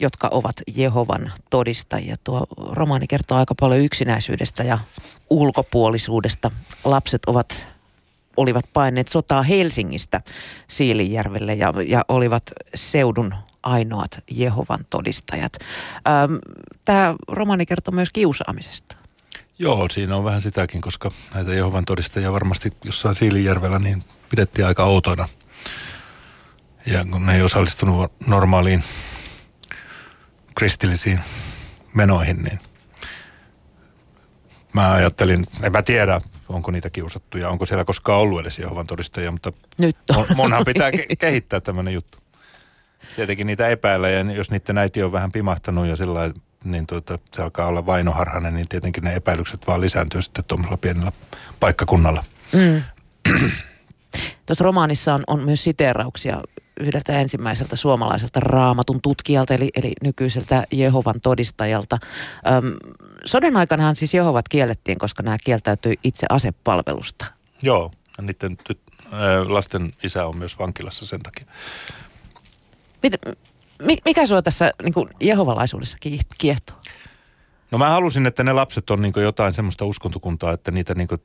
jotka 0.00 0.28
ovat 0.32 0.56
Jehovan 0.76 1.32
todistajia. 1.50 2.16
Tuo 2.24 2.46
romaani 2.56 3.06
kertoo 3.06 3.38
aika 3.38 3.54
paljon 3.60 3.80
yksinäisyydestä 3.80 4.64
ja 4.64 4.78
ulkopuolisuudesta. 5.30 6.50
Lapset 6.84 7.24
ovat 7.26 7.66
olivat 8.40 8.64
paineet 8.72 9.08
sotaa 9.08 9.42
Helsingistä 9.42 10.20
Siilijärvelle 10.68 11.54
ja, 11.54 11.72
ja 11.86 12.04
olivat 12.08 12.42
seudun 12.74 13.34
ainoat 13.62 14.18
Jehovan 14.30 14.84
todistajat. 14.90 15.52
Tämä 16.84 17.14
romaani 17.28 17.66
kertoo 17.66 17.92
myös 17.92 18.10
kiusaamisesta. 18.12 18.96
Joo, 19.58 19.88
siinä 19.90 20.16
on 20.16 20.24
vähän 20.24 20.40
sitäkin, 20.40 20.80
koska 20.80 21.10
näitä 21.34 21.54
Jehovan 21.54 21.84
todistajia 21.84 22.32
varmasti 22.32 22.72
jossain 22.84 23.16
Siilijärvellä 23.16 23.78
niin 23.78 24.04
pidettiin 24.30 24.66
aika 24.66 24.84
outoina. 24.84 25.28
Ja 26.86 27.04
kun 27.10 27.26
ne 27.26 27.36
ei 27.36 27.42
osallistunut 27.42 28.12
normaaliin 28.26 28.84
kristillisiin 30.54 31.20
menoihin, 31.94 32.42
niin 32.42 32.58
mä 34.72 34.92
ajattelin, 34.92 35.46
en 35.62 35.72
mä 35.72 35.82
tiedä, 35.82 36.20
onko 36.50 36.70
niitä 36.70 36.90
kiusattu 36.90 37.38
ja 37.38 37.48
onko 37.48 37.66
siellä 37.66 37.84
koskaan 37.84 38.18
ollut 38.20 38.40
edes 38.40 38.58
Jehovan 38.58 38.86
todistajia, 38.86 39.32
mutta 39.32 39.52
Nyt 39.78 39.96
on. 40.16 40.26
munhan 40.36 40.64
pitää 40.64 40.90
ke- 40.96 41.16
kehittää 41.18 41.60
tämmöinen 41.60 41.94
juttu. 41.94 42.18
Tietenkin 43.16 43.46
niitä 43.46 43.68
epäillä 43.68 44.08
ja 44.08 44.20
jos 44.20 44.50
niiden 44.50 44.78
äiti 44.78 45.02
on 45.02 45.12
vähän 45.12 45.32
pimahtanut 45.32 45.86
ja 45.86 45.96
sillä 45.96 46.30
niin 46.64 46.86
tuota, 46.86 47.18
se 47.34 47.42
alkaa 47.42 47.66
olla 47.66 47.86
vainoharhainen, 47.86 48.54
niin 48.54 48.68
tietenkin 48.68 49.04
ne 49.04 49.14
epäilykset 49.14 49.66
vaan 49.66 49.80
lisääntyy 49.80 50.22
sitten 50.22 50.44
tuommoisella 50.44 50.76
pienellä 50.76 51.12
paikkakunnalla. 51.60 52.24
Mm. 52.52 52.82
Tuossa 54.46 54.64
romaanissa 54.64 55.14
on, 55.14 55.22
on 55.26 55.44
myös 55.44 55.64
siteerauksia 55.64 56.42
yhdeltä 56.80 57.20
ensimmäiseltä 57.20 57.76
suomalaiselta 57.76 58.40
raamatun 58.40 59.02
tutkijalta, 59.02 59.54
eli, 59.54 59.68
eli 59.74 59.92
nykyiseltä 60.02 60.64
Jehovan 60.72 61.20
todistajalta. 61.22 61.98
Öm, 62.48 62.76
sodan 63.24 63.56
aikanahan 63.56 63.96
siis 63.96 64.14
Jehovat 64.14 64.48
kiellettiin, 64.48 64.98
koska 64.98 65.22
nämä 65.22 65.36
kieltäytyi 65.44 65.98
itse 66.04 66.26
asepalvelusta. 66.30 67.26
Joo, 67.62 67.90
ja 68.18 68.24
niiden 68.24 68.58
tyt- 68.68 68.90
lasten 69.48 69.92
isä 70.02 70.26
on 70.26 70.36
myös 70.36 70.58
vankilassa 70.58 71.06
sen 71.06 71.20
takia. 71.20 71.46
Mit, 73.82 74.00
mikä 74.04 74.26
sua 74.26 74.42
tässä 74.42 74.72
niin 74.82 74.94
kuin 74.94 75.08
jehovalaisuudessa 75.20 75.98
kiehtoo? 76.38 76.76
No 77.70 77.78
mä 77.78 77.90
halusin, 77.90 78.26
että 78.26 78.44
ne 78.44 78.52
lapset 78.52 78.90
on 78.90 79.02
niin 79.02 79.12
jotain 79.16 79.54
semmoista 79.54 79.84
uskontokuntaa, 79.84 80.52
että 80.52 80.70
niitä 80.70 80.94
niin 80.94 81.08
kuin, 81.08 81.20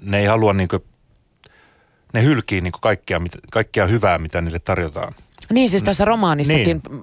ne 0.00 0.18
ei 0.18 0.26
halua 0.26 0.52
niin 0.52 0.68
kuin, 0.68 0.82
ne 2.14 2.22
hylkii 2.22 2.60
niin 2.60 2.72
kaikkea, 2.80 3.20
kaikkea 3.52 3.86
hyvää, 3.86 4.18
mitä 4.18 4.40
niille 4.40 4.58
tarjotaan. 4.58 5.14
Niin 5.52 5.70
siis 5.70 5.82
tässä 5.82 6.04
romaanissakin 6.04 6.80
niin. 6.90 7.02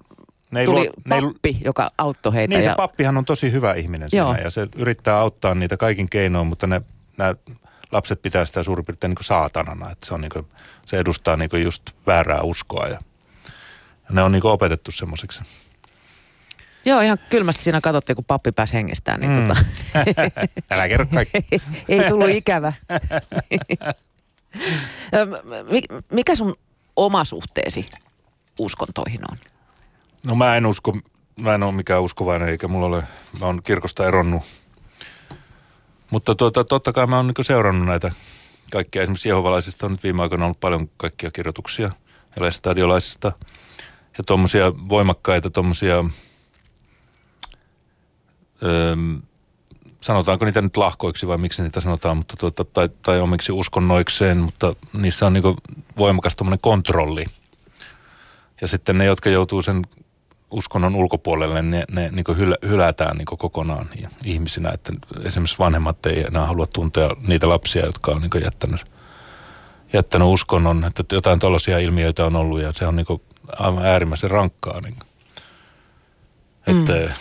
Ne 0.51 0.65
tuli 0.65 0.80
luo, 0.80 0.94
pappi, 1.10 1.53
ne 1.53 1.60
joka 1.65 1.91
auttoi 1.98 2.34
heitä. 2.34 2.56
Niin 2.56 2.65
ja... 2.65 2.72
se 2.72 2.75
pappihan 2.77 3.18
on 3.18 3.25
tosi 3.25 3.51
hyvä 3.51 3.74
ihminen 3.74 4.10
siinä 4.10 4.38
ja 4.44 4.50
se 4.50 4.68
yrittää 4.75 5.18
auttaa 5.18 5.56
niitä 5.56 5.77
kaikin 5.77 6.10
keinoin, 6.10 6.48
mutta 6.48 6.68
ne, 6.68 6.82
nämä 7.18 7.36
lapset 7.91 8.22
pitää 8.22 8.46
sitä 8.46 8.63
suurin 8.63 8.86
piirtein 8.86 9.10
niin 9.10 9.25
saatanana. 9.25 9.91
Että 9.91 10.06
se, 10.06 10.13
on 10.13 10.22
niin 10.22 10.32
kuin, 10.34 10.48
se 10.86 10.98
edustaa 10.98 11.38
niin 11.38 11.50
kuin 11.50 11.63
just 11.63 11.84
väärää 12.08 12.41
uskoa 12.41 12.88
ja, 12.88 13.00
ja 14.10 14.10
ne 14.12 14.24
on 14.24 14.32
niin 14.32 14.41
kuin 14.41 14.51
opetettu 14.51 14.91
semmoiseksi. 14.91 15.41
Joo, 16.86 17.01
ihan 17.01 17.20
kylmästi 17.30 17.63
siinä 17.63 17.82
katsottiin, 17.82 18.15
kun 18.15 18.25
pappi 18.25 18.51
pääsi 18.51 18.74
hengestään. 18.74 19.20
Niin 19.20 19.32
mm. 19.32 19.48
tota... 19.48 19.60
Älä 20.72 20.88
kerro 20.88 21.06
kaikki. 21.06 21.38
Ei 21.89 22.10
tullut 22.10 22.30
ikävä. 22.30 22.74
Mikä 26.12 26.36
sun 26.36 26.55
oma 26.96 27.24
suhteesi 27.25 27.89
uskontoihin 28.60 29.31
on? 29.31 29.38
No 30.24 30.36
mä 30.36 30.55
en 30.55 30.65
usko, 30.65 30.98
mä 31.39 31.53
en 31.55 31.63
ole 31.63 31.72
mikään 31.72 32.01
uskovainen, 32.01 32.50
eikä 32.50 32.67
mulla 32.67 32.86
ole, 32.86 33.03
mä 33.39 33.46
oon 33.46 33.63
kirkosta 33.63 34.08
eronnut. 34.08 34.43
Mutta 36.12 36.36
tuota, 36.36 36.63
totta 36.63 36.93
kai 36.93 37.08
mä 37.08 37.17
oon 37.17 37.27
niin 37.27 37.46
seurannut 37.46 37.88
näitä 37.88 38.12
kaikkia. 38.72 39.01
Esimerkiksi 39.01 39.29
jehovalaisista 39.29 39.86
on 39.86 39.91
nyt 39.91 40.03
viime 40.03 40.22
aikoina 40.22 40.46
ollut 40.46 40.60
paljon 40.60 40.89
kaikkia 40.98 41.31
kirjoituksia, 41.31 41.91
elästadiolaisista. 42.38 43.31
Ja 44.17 44.24
tuommoisia 44.27 44.74
voimakkaita, 44.89 45.50
tuommoisia 45.50 46.03
öö, 48.63 48.96
sanotaanko 50.01 50.46
niitä 50.46 50.62
nyt 50.62 50.77
lahkoiksi 50.77 51.27
vai 51.27 51.38
miksi 51.38 51.62
niitä 51.62 51.81
sanotaan, 51.81 52.17
mutta 52.17 52.36
tuota, 52.39 52.65
tai, 52.65 52.89
tai 53.01 53.20
omiksi 53.20 53.51
uskonnoikseen, 53.51 54.38
mutta 54.38 54.75
niissä 54.93 55.25
on 55.25 55.34
niin 55.34 55.43
voimakas 55.98 56.36
kontrolli. 56.62 57.25
Ja 58.62 58.67
sitten 58.67 58.98
ne, 58.98 59.05
jotka 59.05 59.29
joutuu 59.29 59.62
sen 59.62 59.84
uskonnon 60.51 60.96
ulkopuolelle, 60.96 61.62
ne, 61.62 61.84
ne 61.91 62.10
niin 62.12 62.38
hylä, 62.38 62.55
hylätään 62.67 63.17
niin 63.17 63.25
kokonaan 63.25 63.89
ihmisinä. 64.24 64.70
Että 64.70 64.93
esimerkiksi 65.24 65.60
vanhemmat 65.60 66.05
ei 66.05 66.24
enää 66.24 66.46
halua 66.46 66.67
tuntea 66.67 67.10
niitä 67.27 67.50
lapsia, 67.50 67.86
jotka 67.86 68.12
on 68.12 68.22
niin 68.22 68.43
jättänyt, 68.43 68.86
jättänyt 69.93 70.27
uskonnon. 70.27 70.86
Että 70.86 71.15
jotain 71.15 71.39
tällaisia 71.39 71.79
ilmiöitä 71.79 72.25
on 72.25 72.36
ollut 72.36 72.62
ja 72.62 72.74
se 72.74 72.88
on 72.88 72.96
niin 72.96 73.22
aivan 73.60 73.86
äärimmäisen 73.86 74.31
rankkaa. 74.31 74.81
Niin. 74.81 74.96
Että 76.67 76.93
mm. 76.93 77.13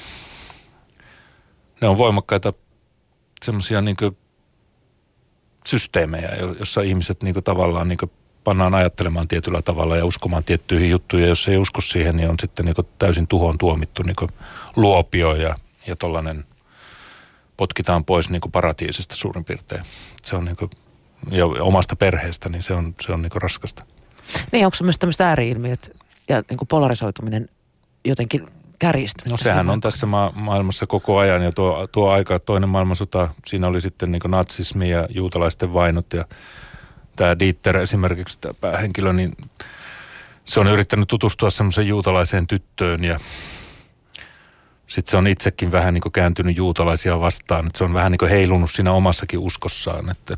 ne 1.81 1.89
on 1.89 1.99
voimakkaita 1.99 2.53
semmoisia 3.45 3.81
niin 3.81 3.97
systeemejä, 5.67 6.31
jossa 6.59 6.81
ihmiset 6.81 7.23
niin 7.23 7.35
tavallaan 7.45 7.89
niin 7.89 7.99
pannaan 8.45 8.75
ajattelemaan 8.75 9.29
tietyllä 9.29 9.63
tavalla 9.63 9.97
ja 9.97 10.05
uskomaan 10.05 10.45
tiettyihin 10.45 10.91
juttuihin. 10.91 11.29
Jos 11.29 11.49
ei 11.49 11.57
usko 11.57 11.81
siihen, 11.81 12.17
niin 12.17 12.31
on 12.31 12.37
sitten 12.41 12.65
niin 12.65 12.75
täysin 12.99 13.27
tuhoon 13.27 13.59
tuomittu 13.59 14.03
niin 14.03 14.31
luopio 14.77 15.35
ja, 15.35 15.57
ja 15.87 15.97
tollainen 15.97 16.45
potkitaan 17.57 18.05
pois 18.05 18.31
niin 18.31 18.41
paratiisista 18.53 19.17
suurin 19.17 19.45
piirtein. 19.45 19.83
Se 20.23 20.37
on 20.37 20.45
niin 20.45 20.57
kuin, 20.57 20.71
ja 21.31 21.47
omasta 21.47 21.97
perheestä, 21.97 22.49
niin 22.49 22.63
se 22.63 22.75
on, 22.75 22.95
se 23.01 23.13
on 23.13 23.23
niin 23.23 23.33
raskasta. 23.35 23.85
Niin, 24.53 24.65
onko 24.65 24.75
se 24.75 24.85
myös 24.85 24.99
tämmöistä 24.99 25.29
ääriilmiöt 25.29 25.97
ja 26.29 26.43
niin 26.51 26.69
polarisoituminen 26.69 27.49
jotenkin 28.05 28.47
kärjistynyt? 28.81 29.31
No 29.31 29.37
sehän 29.37 29.71
on 29.71 29.81
tässä 29.81 30.07
ma- 30.07 30.33
maailmassa 30.35 30.87
koko 30.87 31.19
ajan 31.19 31.43
ja 31.43 31.53
tuo, 31.53 31.87
tuo 31.93 32.11
aika, 32.11 32.39
toinen 32.39 32.69
maailmansota, 32.69 33.29
siinä 33.47 33.67
oli 33.67 33.81
sitten 33.81 34.13
niin 34.13 34.23
natsismi 34.29 34.91
ja 34.91 35.07
juutalaisten 35.11 35.75
vainot 35.75 36.13
ja 36.13 36.25
tämä 37.17 37.39
Dieter 37.39 37.77
esimerkiksi, 37.77 38.39
tämä 38.41 38.55
päähenkilö, 38.55 39.13
niin 39.13 39.33
se 40.45 40.61
on 40.61 40.67
yrittänyt 40.67 41.09
tutustua 41.09 41.51
semmoiseen 41.51 41.89
juutalaiseen 41.89 42.47
tyttöön 42.47 43.05
ja 43.05 43.19
sitten 44.87 45.11
se 45.11 45.17
on 45.17 45.27
itsekin 45.27 45.73
vähän 45.73 45.95
niin 45.95 46.13
kääntynyt 46.13 46.57
juutalaisia 46.57 47.21
vastaan. 47.21 47.67
Että 47.67 47.79
se 47.79 47.85
on 47.85 47.95
vähän 47.95 48.13
niin 48.13 48.31
heilunut 48.31 48.71
siinä 48.71 48.93
omassakin 48.93 49.39
uskossaan, 49.39 50.11
että, 50.11 50.35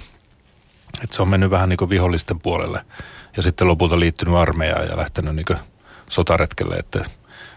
että 1.02 1.16
se 1.16 1.22
on 1.22 1.28
mennyt 1.28 1.50
vähän 1.50 1.68
niin 1.68 1.88
vihollisten 1.88 2.40
puolelle. 2.40 2.84
Ja 3.36 3.42
sitten 3.42 3.68
lopulta 3.68 4.00
liittynyt 4.00 4.34
armeijaan 4.34 4.88
ja 4.88 4.96
lähtenyt 4.96 5.34
niin 5.34 5.58
sotaretkelle. 6.10 6.76
Että, 6.76 7.04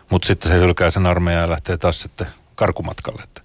mutta 0.10 0.28
sitten 0.28 0.52
se 0.52 0.58
hylkää 0.58 0.92
sen 0.92 1.06
armeijaan 1.06 1.44
ja 1.44 1.50
lähtee 1.50 1.78
taas 1.78 2.02
sitten 2.02 2.28
karkumatkalle. 2.56 3.22
Että, 3.24 3.42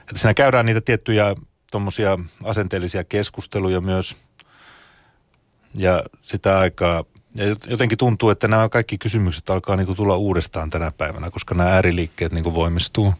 että 0.00 0.18
siinä 0.18 0.34
käydään 0.34 0.66
niitä 0.66 0.80
tiettyjä 0.80 1.34
tuommoisia 1.70 2.18
asenteellisia 2.44 3.04
keskusteluja 3.04 3.80
myös– 3.80 4.16
ja 5.74 6.02
sitä 6.22 6.58
aikaa, 6.58 7.04
ja 7.34 7.44
jotenkin 7.66 7.98
tuntuu, 7.98 8.30
että 8.30 8.48
nämä 8.48 8.68
kaikki 8.68 8.98
kysymykset 8.98 9.50
alkaa 9.50 9.76
niin 9.76 9.86
kuin 9.86 9.96
tulla 9.96 10.16
uudestaan 10.16 10.70
tänä 10.70 10.90
päivänä, 10.90 11.30
koska 11.30 11.54
nämä 11.54 11.70
ääriliikkeet 11.70 12.32
niin 12.32 12.44
kuin 12.44 12.54
voimistuu. 12.54 13.14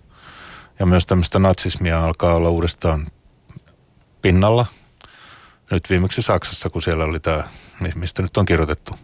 Ja 0.79 0.87
myös 0.87 1.07
tämmöistä 1.07 1.39
natsismia 1.39 2.05
alkaa 2.05 2.35
olla 2.35 2.51
uudestaan 2.51 3.07
pinnalla. 4.23 4.67
Nyt 5.71 5.91
viimeksi 5.91 6.23
Saksassa, 6.23 6.71
kun 6.71 6.83
siellä 6.83 7.05
oli 7.05 7.21
tämä, 7.21 7.45
mistä 7.95 8.23
nyt 8.23 8.37
on 8.37 8.47
kirjoitettu. 8.47 8.95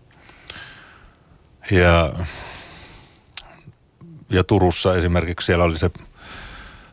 Ja, 1.71 2.13
ja 4.31 4.45
Turussa 4.45 4.97
esimerkiksi 4.97 5.47
siellä 5.47 5.65
oli 5.65 5.79
se 5.79 5.91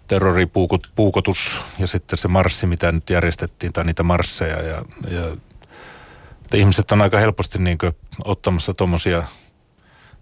terroripuukotus 0.08 1.62
ja 1.80 1.88
sitten 1.88 2.18
se 2.18 2.28
marssi, 2.28 2.68
mitä 2.68 2.92
nyt 2.92 3.10
järjestettiin, 3.10 3.74
tai 3.74 3.86
niitä 3.86 4.04
marsseja. 4.04 4.62
Ja, 4.62 4.82
ja 5.12 5.38
että 6.44 6.58
ihmiset 6.58 6.92
on 6.92 7.02
aika 7.02 7.20
helposti 7.20 7.60
niin 7.60 7.78
ottamassa 8.26 8.74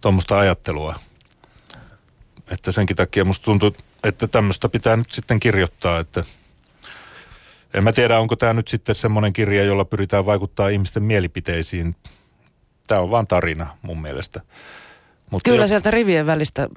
tuommoista 0.02 0.40
ajattelua. 0.40 0.96
Että 2.52 2.72
senkin 2.72 2.96
takia 2.96 3.26
musta 3.26 3.46
tuntuu, 3.46 3.76
että 4.04 4.28
tämmöistä 4.28 4.70
pitää 4.70 4.96
nyt 4.96 5.12
sitten 5.12 5.40
kirjoittaa, 5.40 6.00
että 6.00 6.24
en 7.74 7.84
mä 7.84 7.94
tiedä, 7.94 8.20
onko 8.20 8.36
tämä 8.36 8.54
nyt 8.54 8.68
sitten 8.68 8.96
semmoinen 8.96 9.34
kirja, 9.34 9.64
jolla 9.64 9.86
pyritään 9.86 10.26
vaikuttaa 10.26 10.70
ihmisten 10.70 11.04
mielipiteisiin. 11.04 11.96
Tämä 12.88 13.02
on 13.02 13.12
vaan 13.12 13.28
tarina 13.28 13.78
mun 13.82 14.02
mielestä. 14.02 14.42
Mutta 15.32 15.50
Kyllä 15.50 15.64
jo... 15.64 15.68
sieltä 15.68 15.92
rivien 15.92 16.26
välistä 16.26 16.70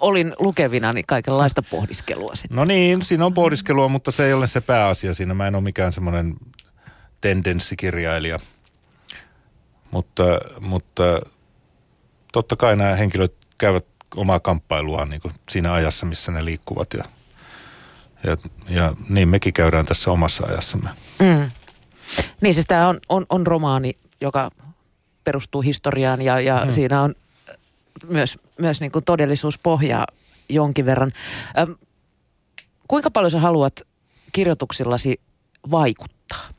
olin 0.00 0.32
lukevina 0.38 0.92
niin 0.92 1.06
kaikenlaista 1.06 1.62
pohdiskelua 1.62 2.34
sitten. 2.34 2.56
No 2.56 2.64
niin, 2.64 3.02
siinä 3.02 3.26
on 3.26 3.34
pohdiskelua, 3.34 3.88
mutta 3.88 4.12
se 4.12 4.26
ei 4.26 4.32
ole 4.32 4.46
se 4.46 4.60
pääasia 4.60 5.14
siinä. 5.14 5.34
Mä 5.34 5.46
en 5.46 5.54
ole 5.54 5.62
mikään 5.62 5.92
semmoinen 5.92 6.34
tendenssikirjailija. 7.20 8.38
Mutta, 9.90 10.22
mutta 10.60 11.02
totta 12.32 12.56
kai 12.56 12.76
nämä 12.76 12.96
henkilöt 12.96 13.34
käyvät 13.58 13.86
omaa 14.16 14.40
kamppailuaan 14.40 15.08
niin 15.08 15.20
kuin 15.20 15.34
siinä 15.50 15.72
ajassa, 15.72 16.06
missä 16.06 16.32
ne 16.32 16.44
liikkuvat. 16.44 16.88
Ja, 16.94 17.04
ja, 18.24 18.36
ja 18.68 18.94
niin 19.08 19.28
mekin 19.28 19.52
käydään 19.52 19.86
tässä 19.86 20.10
omassa 20.10 20.46
ajassamme. 20.46 20.90
Mm. 21.18 21.50
Niin 22.40 22.54
siis 22.54 22.66
tämä 22.66 22.88
on, 22.88 22.98
on, 23.08 23.26
on 23.28 23.46
romaani, 23.46 23.96
joka 24.20 24.50
perustuu 25.24 25.62
historiaan 25.62 26.22
ja, 26.22 26.40
ja 26.40 26.64
mm. 26.64 26.72
siinä 26.72 27.02
on 27.02 27.14
myös, 28.06 28.38
myös 28.58 28.80
niin 28.80 28.92
kuin 28.92 29.04
todellisuuspohjaa 29.04 30.06
jonkin 30.48 30.86
verran. 30.86 31.12
Ähm, 31.58 31.70
kuinka 32.88 33.10
paljon 33.10 33.30
sä 33.30 33.40
haluat 33.40 33.80
kirjoituksillasi 34.32 35.20
vaikuttaa? 35.70 36.54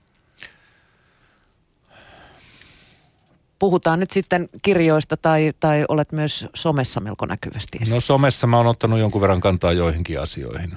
puhutaan 3.60 4.00
nyt 4.00 4.12
sitten 4.12 4.50
kirjoista 4.62 5.18
tai, 5.18 5.52
tai 5.60 5.86
olet 5.88 6.12
myös 6.12 6.46
somessa 6.54 7.00
melko 7.00 7.26
näkyvästi 7.26 7.78
No 7.92 8.00
somessa 8.00 8.48
mä 8.48 8.58
oon 8.58 8.68
ottanut 8.68 9.00
jonkun 9.00 9.22
verran 9.22 9.42
kantaa 9.42 9.72
joihinkin 9.72 10.22
asioihin. 10.22 10.74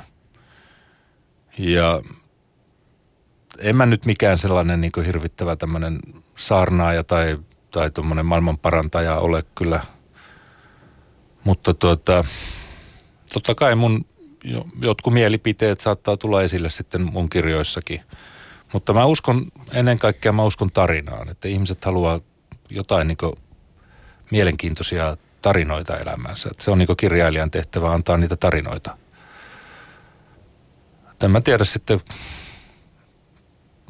Ja 1.58 2.02
en 3.58 3.76
mä 3.76 3.86
nyt 3.86 4.06
mikään 4.06 4.38
sellainen 4.38 4.80
niin 4.80 4.92
hirvittävä 5.06 5.56
tämmöinen 5.56 5.98
saarnaaja 6.36 7.04
tai, 7.04 7.38
tai 7.70 7.90
tuommoinen 7.90 8.26
maailmanparantaja 8.26 9.18
ole 9.18 9.44
kyllä. 9.54 9.82
Mutta 11.48 11.74
tuota, 11.74 12.24
totta 13.32 13.54
kai 13.54 13.74
mun 13.74 14.04
jotkut 14.80 15.14
mielipiteet 15.14 15.80
saattaa 15.80 16.16
tulla 16.16 16.42
esille 16.42 16.70
sitten 16.70 17.02
mun 17.12 17.30
kirjoissakin. 17.30 18.00
Mutta 18.72 18.92
mä 18.92 19.04
uskon, 19.04 19.46
ennen 19.72 19.98
kaikkea 19.98 20.32
mä 20.32 20.42
uskon 20.42 20.70
tarinaan, 20.72 21.28
että 21.28 21.48
ihmiset 21.48 21.84
haluaa 21.84 22.20
jotain 22.70 23.08
niin 23.08 23.32
mielenkiintoisia 24.30 25.16
tarinoita 25.42 25.96
elämäänsä. 25.96 26.48
Että 26.50 26.62
se 26.62 26.70
on 26.70 26.78
niin 26.78 26.96
kirjailijan 26.96 27.50
tehtävä 27.50 27.92
antaa 27.92 28.16
niitä 28.16 28.36
tarinoita. 28.36 28.98
En 31.22 31.42
tiedä 31.42 31.64
sitten, 31.64 32.00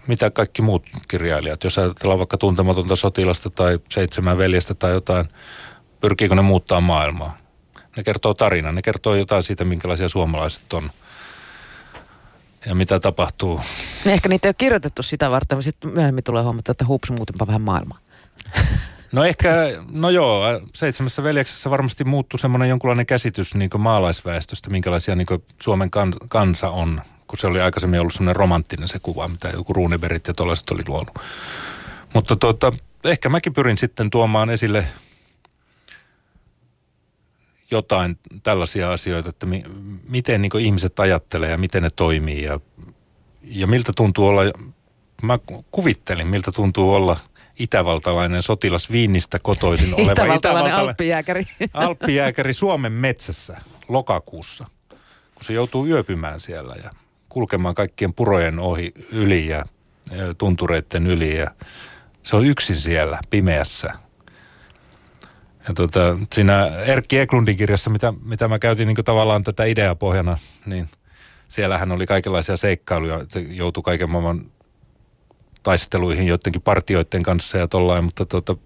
mitä 0.07 0.31
kaikki 0.31 0.63
muut 0.63 0.87
kirjailijat, 1.09 1.65
jos 1.65 1.79
ajatellaan 1.79 2.19
vaikka 2.19 2.39
tuntematonta 2.39 2.97
sotilasta 2.97 3.51
tai 3.51 3.79
seitsemän 3.91 4.39
veljestä 4.39 4.75
tai 4.75 4.93
jotain, 4.93 5.27
pyrkiikö 6.01 6.35
ne 6.35 6.43
muuttaa 6.43 6.81
maailmaa? 6.81 7.38
Ne 7.99 8.05
kertoo 8.05 8.35
tarinan, 8.35 8.75
ne 8.75 8.83
kertoo 8.83 9.15
jotain 9.15 9.43
siitä, 9.43 9.65
minkälaisia 9.65 10.09
suomalaiset 10.09 10.73
on 10.73 10.91
ja 12.67 12.75
mitä 12.75 13.01
tapahtuu. 13.01 13.61
Ehkä 14.07 14.29
niitä 14.29 14.49
ei 14.49 14.51
ole 14.51 14.55
kirjoitettu 14.59 15.03
sitä 15.03 15.31
varten, 15.31 15.59
mutta 15.59 15.65
sitten 15.65 15.91
myöhemmin 15.91 16.25
tulee 16.25 16.43
huomata, 16.43 16.73
että 16.73 16.87
hups 16.87 17.11
muutinpa 17.11 17.47
vähän 17.47 17.63
maailmaa. 17.63 17.99
No 19.13 19.25
ehkä, 19.25 19.51
no 19.93 20.11
joo, 20.11 20.45
seitsemässä 20.75 21.23
veljeksessä 21.23 21.71
varmasti 21.71 22.05
muuttui 22.05 22.41
semmoinen 22.41 22.69
jonkunlainen 22.69 23.07
käsitys 23.07 23.55
niin 23.55 23.71
maalaisväestöstä, 23.79 24.71
minkälaisia 24.71 25.15
niin 25.15 25.27
Suomen 25.63 25.91
kansa 26.29 26.71
on, 26.71 27.01
kun 27.27 27.39
se 27.39 27.47
oli 27.47 27.61
aikaisemmin 27.61 28.01
ollut 28.01 28.13
semmoinen 28.13 28.37
romanttinen 28.37 28.89
se 28.89 28.99
kuva, 28.99 29.29
mitä 29.29 29.49
joku 29.49 29.73
Runeberit 29.73 30.27
ja 30.27 30.35
tollaiset 30.35 30.71
oli 30.71 30.83
luonut. 30.87 31.19
Mutta 32.15 32.37
tuota, 32.37 32.73
ehkä 33.05 33.29
mäkin 33.29 33.55
pyrin 33.55 33.79
sitten 33.79 34.11
tuomaan 34.11 34.51
esille 34.51 34.87
jotain 37.71 38.19
tällaisia 38.43 38.93
asioita, 38.93 39.29
että 39.29 39.47
mi, 39.47 39.63
miten 40.09 40.43
niin 40.43 40.61
ihmiset 40.61 41.01
ajattelee 41.01 41.51
ja 41.51 41.59
miten 41.59 41.83
ne 41.83 41.89
toimii 41.97 42.43
ja, 42.43 42.61
ja 43.43 43.67
miltä 43.67 43.93
tuntuu 43.97 44.27
olla, 44.27 44.43
mä 45.23 45.39
kuvittelin 45.71 46.27
miltä 46.27 46.53
tuntuu 46.53 46.95
olla 46.95 47.17
itävaltalainen 47.59 48.43
sotilas 48.43 48.93
Viinistä 48.93 49.39
kotoisin 49.43 49.95
oleva 49.95 50.13
itävaltalainen, 50.13 50.37
itävaltalainen 50.37 50.89
alppijääkäri. 50.89 51.45
alppijääkäri 51.75 52.55
Suomen 52.55 52.93
metsässä 52.93 53.57
lokakuussa, 53.89 54.65
kun 55.35 55.45
se 55.45 55.53
joutuu 55.53 55.87
yöpymään 55.87 56.41
siellä 56.41 56.75
ja 56.83 56.91
kulkemaan 57.29 57.75
kaikkien 57.75 58.15
purojen 58.15 58.59
ohi 58.59 58.93
yli 59.13 59.49
ja, 59.49 59.65
ja 60.11 60.35
tuntureiden 60.35 61.07
yli 61.07 61.39
ja 61.39 61.51
se 62.23 62.37
on 62.37 62.47
yksin 62.47 62.77
siellä 62.77 63.21
pimeässä 63.31 63.93
ja 65.69 65.75
tota, 65.75 66.19
siinä 66.33 66.67
Erkki 66.67 67.19
Eklundin 67.19 67.57
kirjassa, 67.57 67.91
mitä, 67.91 68.13
mitä 68.25 68.49
mä 68.49 68.59
käytin 68.59 68.89
niin 68.89 69.05
tavallaan 69.05 69.45
tätä 69.45 69.65
ideaa 69.65 69.95
pohjana, 69.95 70.39
niin 70.67 70.89
siellähän 71.49 71.93
oli 71.93 72.07
kaikenlaisia 72.07 72.57
seikkailuja, 72.57 73.21
että 73.21 73.41
joutui 73.41 73.83
kaiken 73.83 74.11
maailman 74.11 74.45
taisteluihin 75.63 76.27
joidenkin 76.27 76.63
partioiden 76.63 77.23
kanssa 77.23 77.59
ja 77.59 77.69
tollain, 77.69 78.05
mutta 78.05 78.27
tota, 78.27 78.57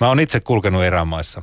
mä 0.00 0.08
oon 0.08 0.20
itse 0.20 0.40
kulkenut 0.40 0.82
erämaissa. 0.82 1.42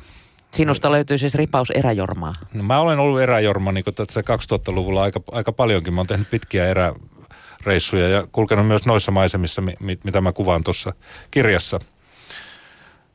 Sinusta 0.50 0.92
löytyy 0.92 1.18
siis 1.18 1.34
ripaus 1.34 1.70
eräjormaa. 1.70 2.32
No, 2.54 2.62
mä 2.62 2.80
olen 2.80 2.98
ollut 2.98 3.20
eräjorma 3.20 3.72
niin 3.72 3.84
tässä 3.94 4.20
2000-luvulla 4.20 5.02
aika, 5.02 5.20
aika 5.32 5.52
paljonkin. 5.52 5.94
Mä 5.94 6.00
oon 6.00 6.06
tehnyt 6.06 6.30
pitkiä 6.30 6.66
eräreissuja 6.66 8.08
ja 8.08 8.26
kulkenut 8.32 8.66
myös 8.66 8.86
noissa 8.86 9.12
maisemissa, 9.12 9.62
mitä 10.04 10.20
mä 10.20 10.32
kuvaan 10.32 10.64
tuossa 10.64 10.92
kirjassa– 11.30 11.80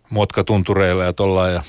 muotkatuntureilla 0.09 1.03
ja 1.03 1.13
tollaan. 1.13 1.53
Ja, 1.53 1.63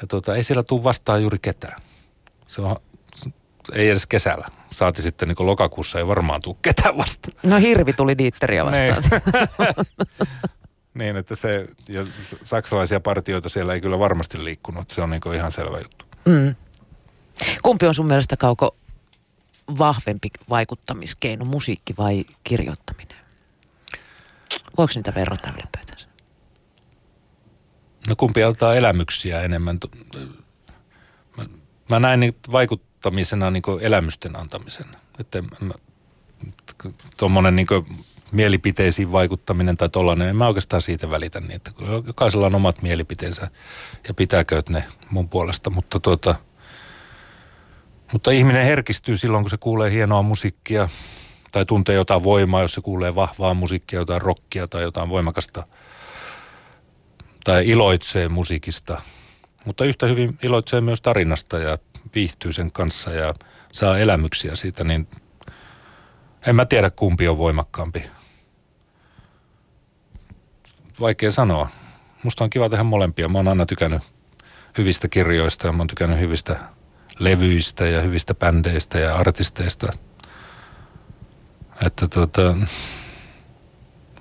ja 0.00 0.06
tota, 0.08 0.36
ei 0.36 0.44
siellä 0.44 0.62
tule 0.62 0.84
vastaan 0.84 1.20
juuri 1.22 1.38
ketään. 1.42 1.80
Se 2.46 2.60
on, 2.60 2.76
ei 3.72 3.88
edes 3.88 4.06
kesällä. 4.06 4.46
Saati 4.70 5.02
sitten 5.02 5.28
niin 5.28 5.46
lokakuussa 5.46 5.98
ei 5.98 6.06
varmaan 6.06 6.40
tule 6.40 6.56
ketään 6.62 6.96
vastaan. 6.96 7.36
No 7.42 7.56
hirvi 7.56 7.92
tuli 7.92 8.18
diitteriä 8.18 8.64
vastaan. 8.64 9.02
Niin. 9.58 9.86
niin, 10.98 11.16
että 11.16 11.34
se, 11.34 11.68
ja 11.88 12.06
saksalaisia 12.42 13.00
partioita 13.00 13.48
siellä 13.48 13.74
ei 13.74 13.80
kyllä 13.80 13.98
varmasti 13.98 14.44
liikkunut. 14.44 14.90
Se 14.90 15.02
on 15.02 15.10
niin 15.10 15.34
ihan 15.34 15.52
selvä 15.52 15.78
juttu. 15.78 16.04
Mm. 16.26 16.54
Kumpi 17.62 17.86
on 17.86 17.94
sun 17.94 18.06
mielestä 18.06 18.36
Kauko 18.36 18.76
vahvempi 19.78 20.28
vaikuttamiskeino, 20.50 21.44
musiikki 21.44 21.94
vai 21.98 22.24
kirjoittaminen? 22.44 23.16
Voiko 24.78 24.92
niitä 24.94 25.14
verrata 25.14 25.50
ylipäätään? 25.50 26.05
No 28.08 28.16
kumpi 28.16 28.42
antaa 28.42 28.74
elämyksiä 28.74 29.40
enemmän? 29.40 29.78
Mä, 31.36 31.44
mä 31.88 32.00
näen 32.00 32.20
niin 32.20 32.36
vaikuttamisena 32.52 33.50
niin 33.50 33.62
elämysten 33.80 34.36
antamisen. 34.36 34.86
Että 35.20 35.42
tuommoinen 37.16 37.56
niin 37.56 37.66
mielipiteisiin 38.32 39.12
vaikuttaminen 39.12 39.76
tai 39.76 39.88
tollainen, 39.88 40.28
en 40.28 40.36
mä 40.36 40.46
oikeastaan 40.46 40.82
siitä 40.82 41.10
välitä 41.10 41.40
niin, 41.40 41.52
että 41.52 41.70
jokaisella 42.06 42.46
on 42.46 42.54
omat 42.54 42.82
mielipiteensä 42.82 43.50
ja 44.08 44.14
pitääkö 44.14 44.62
ne 44.68 44.84
mun 45.10 45.28
puolesta, 45.28 45.70
mutta 45.70 46.00
tuota, 46.00 46.34
mutta 48.12 48.30
ihminen 48.30 48.64
herkistyy 48.64 49.16
silloin, 49.16 49.44
kun 49.44 49.50
se 49.50 49.56
kuulee 49.56 49.90
hienoa 49.90 50.22
musiikkia 50.22 50.88
tai 51.52 51.64
tuntee 51.64 51.94
jotain 51.94 52.24
voimaa, 52.24 52.62
jos 52.62 52.74
se 52.74 52.80
kuulee 52.80 53.14
vahvaa 53.14 53.54
musiikkia, 53.54 53.98
jotain 53.98 54.22
rockia 54.22 54.68
tai 54.68 54.82
jotain 54.82 55.08
voimakasta– 55.08 55.66
tai 57.46 57.68
iloitsee 57.68 58.28
musiikista, 58.28 59.02
mutta 59.64 59.84
yhtä 59.84 60.06
hyvin 60.06 60.38
iloitsee 60.42 60.80
myös 60.80 61.02
tarinasta 61.02 61.58
ja 61.58 61.78
viihtyy 62.14 62.52
sen 62.52 62.72
kanssa 62.72 63.10
ja 63.10 63.34
saa 63.72 63.98
elämyksiä 63.98 64.56
siitä, 64.56 64.84
niin 64.84 65.08
en 66.46 66.56
mä 66.56 66.64
tiedä 66.64 66.90
kumpi 66.90 67.28
on 67.28 67.38
voimakkaampi. 67.38 68.04
Vaikea 71.00 71.32
sanoa. 71.32 71.68
Musta 72.22 72.44
on 72.44 72.50
kiva 72.50 72.68
tehdä 72.68 72.84
molempia. 72.84 73.28
Mä 73.28 73.38
oon 73.38 73.48
aina 73.48 73.66
tykännyt 73.66 74.02
hyvistä 74.78 75.08
kirjoista 75.08 75.66
ja 75.66 75.72
mä 75.72 75.78
oon 75.78 75.86
tykännyt 75.86 76.18
hyvistä 76.18 76.60
levyistä 77.18 77.86
ja 77.86 78.00
hyvistä 78.00 78.34
bändeistä 78.34 78.98
ja 78.98 79.16
artisteista. 79.16 79.92
Että 81.86 82.08
tota, 82.08 82.56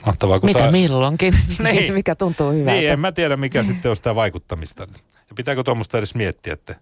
Mahtavaa, 0.05 0.39
kun 0.39 0.49
Mitä 0.49 0.59
saa... 0.59 0.71
milloinkin, 0.71 1.33
niin. 1.63 1.93
mikä 1.93 2.15
tuntuu 2.15 2.51
hyvältä. 2.51 2.71
Niin, 2.71 2.89
en 2.91 2.99
mä 2.99 3.11
tiedä 3.11 3.37
mikä 3.37 3.63
sitten 3.63 3.89
on 3.89 3.95
sitä 3.95 4.15
vaikuttamista. 4.15 4.87
Ja 5.29 5.35
pitääkö 5.35 5.63
tuommoista 5.63 5.97
edes 5.97 6.15
miettiä, 6.15 6.53
että, 6.53 6.75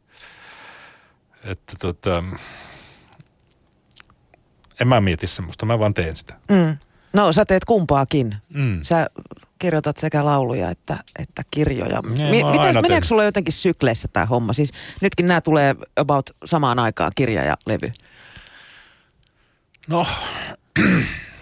että 1.44 1.74
tota, 1.82 2.24
en 4.82 4.88
mä 4.88 5.02
mieti 5.02 5.28
semmoista, 5.28 5.66
mä 5.66 5.80
vaan 5.80 5.94
teen 5.94 6.18
sitä. 6.18 6.34
Mm. 6.52 6.78
No 7.14 7.34
sä 7.34 7.46
teet 7.46 7.66
kumpaakin. 7.66 8.36
Mm. 8.54 8.80
Sä 8.84 9.08
kirjoitat 9.60 9.98
sekä 9.98 10.26
lauluja 10.26 10.70
että, 10.70 10.98
että 11.20 11.42
kirjoja. 11.52 12.02
Niin, 12.02 12.32
Mi- 12.46 12.52
miten, 12.52 12.82
meneekö 12.82 13.08
sulla 13.08 13.24
jotenkin 13.24 13.54
sykleissä 13.54 14.08
tämä 14.08 14.26
homma? 14.26 14.54
Siis 14.54 14.72
nytkin 15.02 15.28
nämä 15.28 15.42
tulee 15.42 15.76
about 15.96 16.30
samaan 16.46 16.80
aikaan, 16.80 17.12
kirja 17.16 17.44
ja 17.44 17.58
levy. 17.66 17.92
No, 19.88 20.08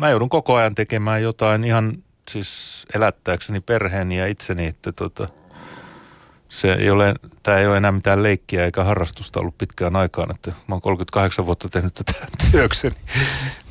mä 0.00 0.10
joudun 0.10 0.28
koko 0.28 0.54
ajan 0.54 0.74
tekemään 0.74 1.22
jotain 1.22 1.64
ihan 1.64 2.02
siis 2.30 2.86
elättääkseni 2.94 3.60
perheeni 3.60 4.18
ja 4.18 4.26
itseni, 4.26 4.66
että 4.66 4.92
tota, 4.92 5.28
se 6.48 6.72
ei 6.72 6.90
ole, 6.90 7.14
tämä 7.42 7.58
ei 7.58 7.66
ole 7.66 7.76
enää 7.76 7.92
mitään 7.92 8.22
leikkiä 8.22 8.64
eikä 8.64 8.84
harrastusta 8.84 9.40
ollut 9.40 9.58
pitkään 9.58 9.96
aikaan, 9.96 10.30
että 10.30 10.50
mä 10.50 10.74
oon 10.74 10.80
38 10.80 11.46
vuotta 11.46 11.68
tehnyt 11.68 11.94
tätä 11.94 12.12
työkseni. 12.52 12.96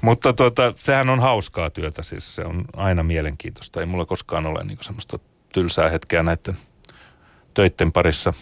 Mutta 0.02 0.34
tota, 0.34 0.74
sehän 0.78 1.10
on 1.10 1.20
hauskaa 1.20 1.70
työtä, 1.70 2.04
siis 2.04 2.36
se 2.36 2.42
on 2.42 2.66
aina 2.76 3.04
mielenkiintoista. 3.04 3.80
Ei 3.80 3.86
mulla 3.86 4.06
koskaan 4.06 4.46
ole 4.46 4.64
niin 4.64 4.78
semmoista 4.82 5.20
tylsää 5.54 5.90
hetkeä 5.90 6.24
näiden 6.24 6.58
töiden 7.54 7.92
parissa. 7.92 8.34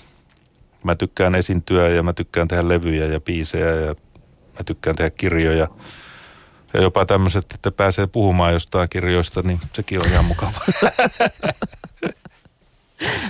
Mä 0.84 0.96
tykkään 0.96 1.36
esiintyä 1.36 1.90
ja 1.90 2.04
mä 2.04 2.14
tykkään 2.14 2.48
tehdä 2.48 2.70
levyjä 2.70 3.06
ja 3.06 3.20
biisejä 3.20 3.70
ja 3.70 3.96
mä 4.54 4.64
tykkään 4.66 4.96
tehdä 4.96 5.10
kirjoja– 5.10 5.68
ja 6.74 6.82
jopa 6.82 7.06
tämmöiset, 7.06 7.46
että 7.54 7.72
pääsee 7.72 8.08
puhumaan 8.08 8.54
jostain 8.54 8.90
kirjoista, 8.90 9.42
niin 9.42 9.60
sekin 9.74 10.06
on 10.06 10.12
ihan 10.12 10.26
mukava. 10.26 10.60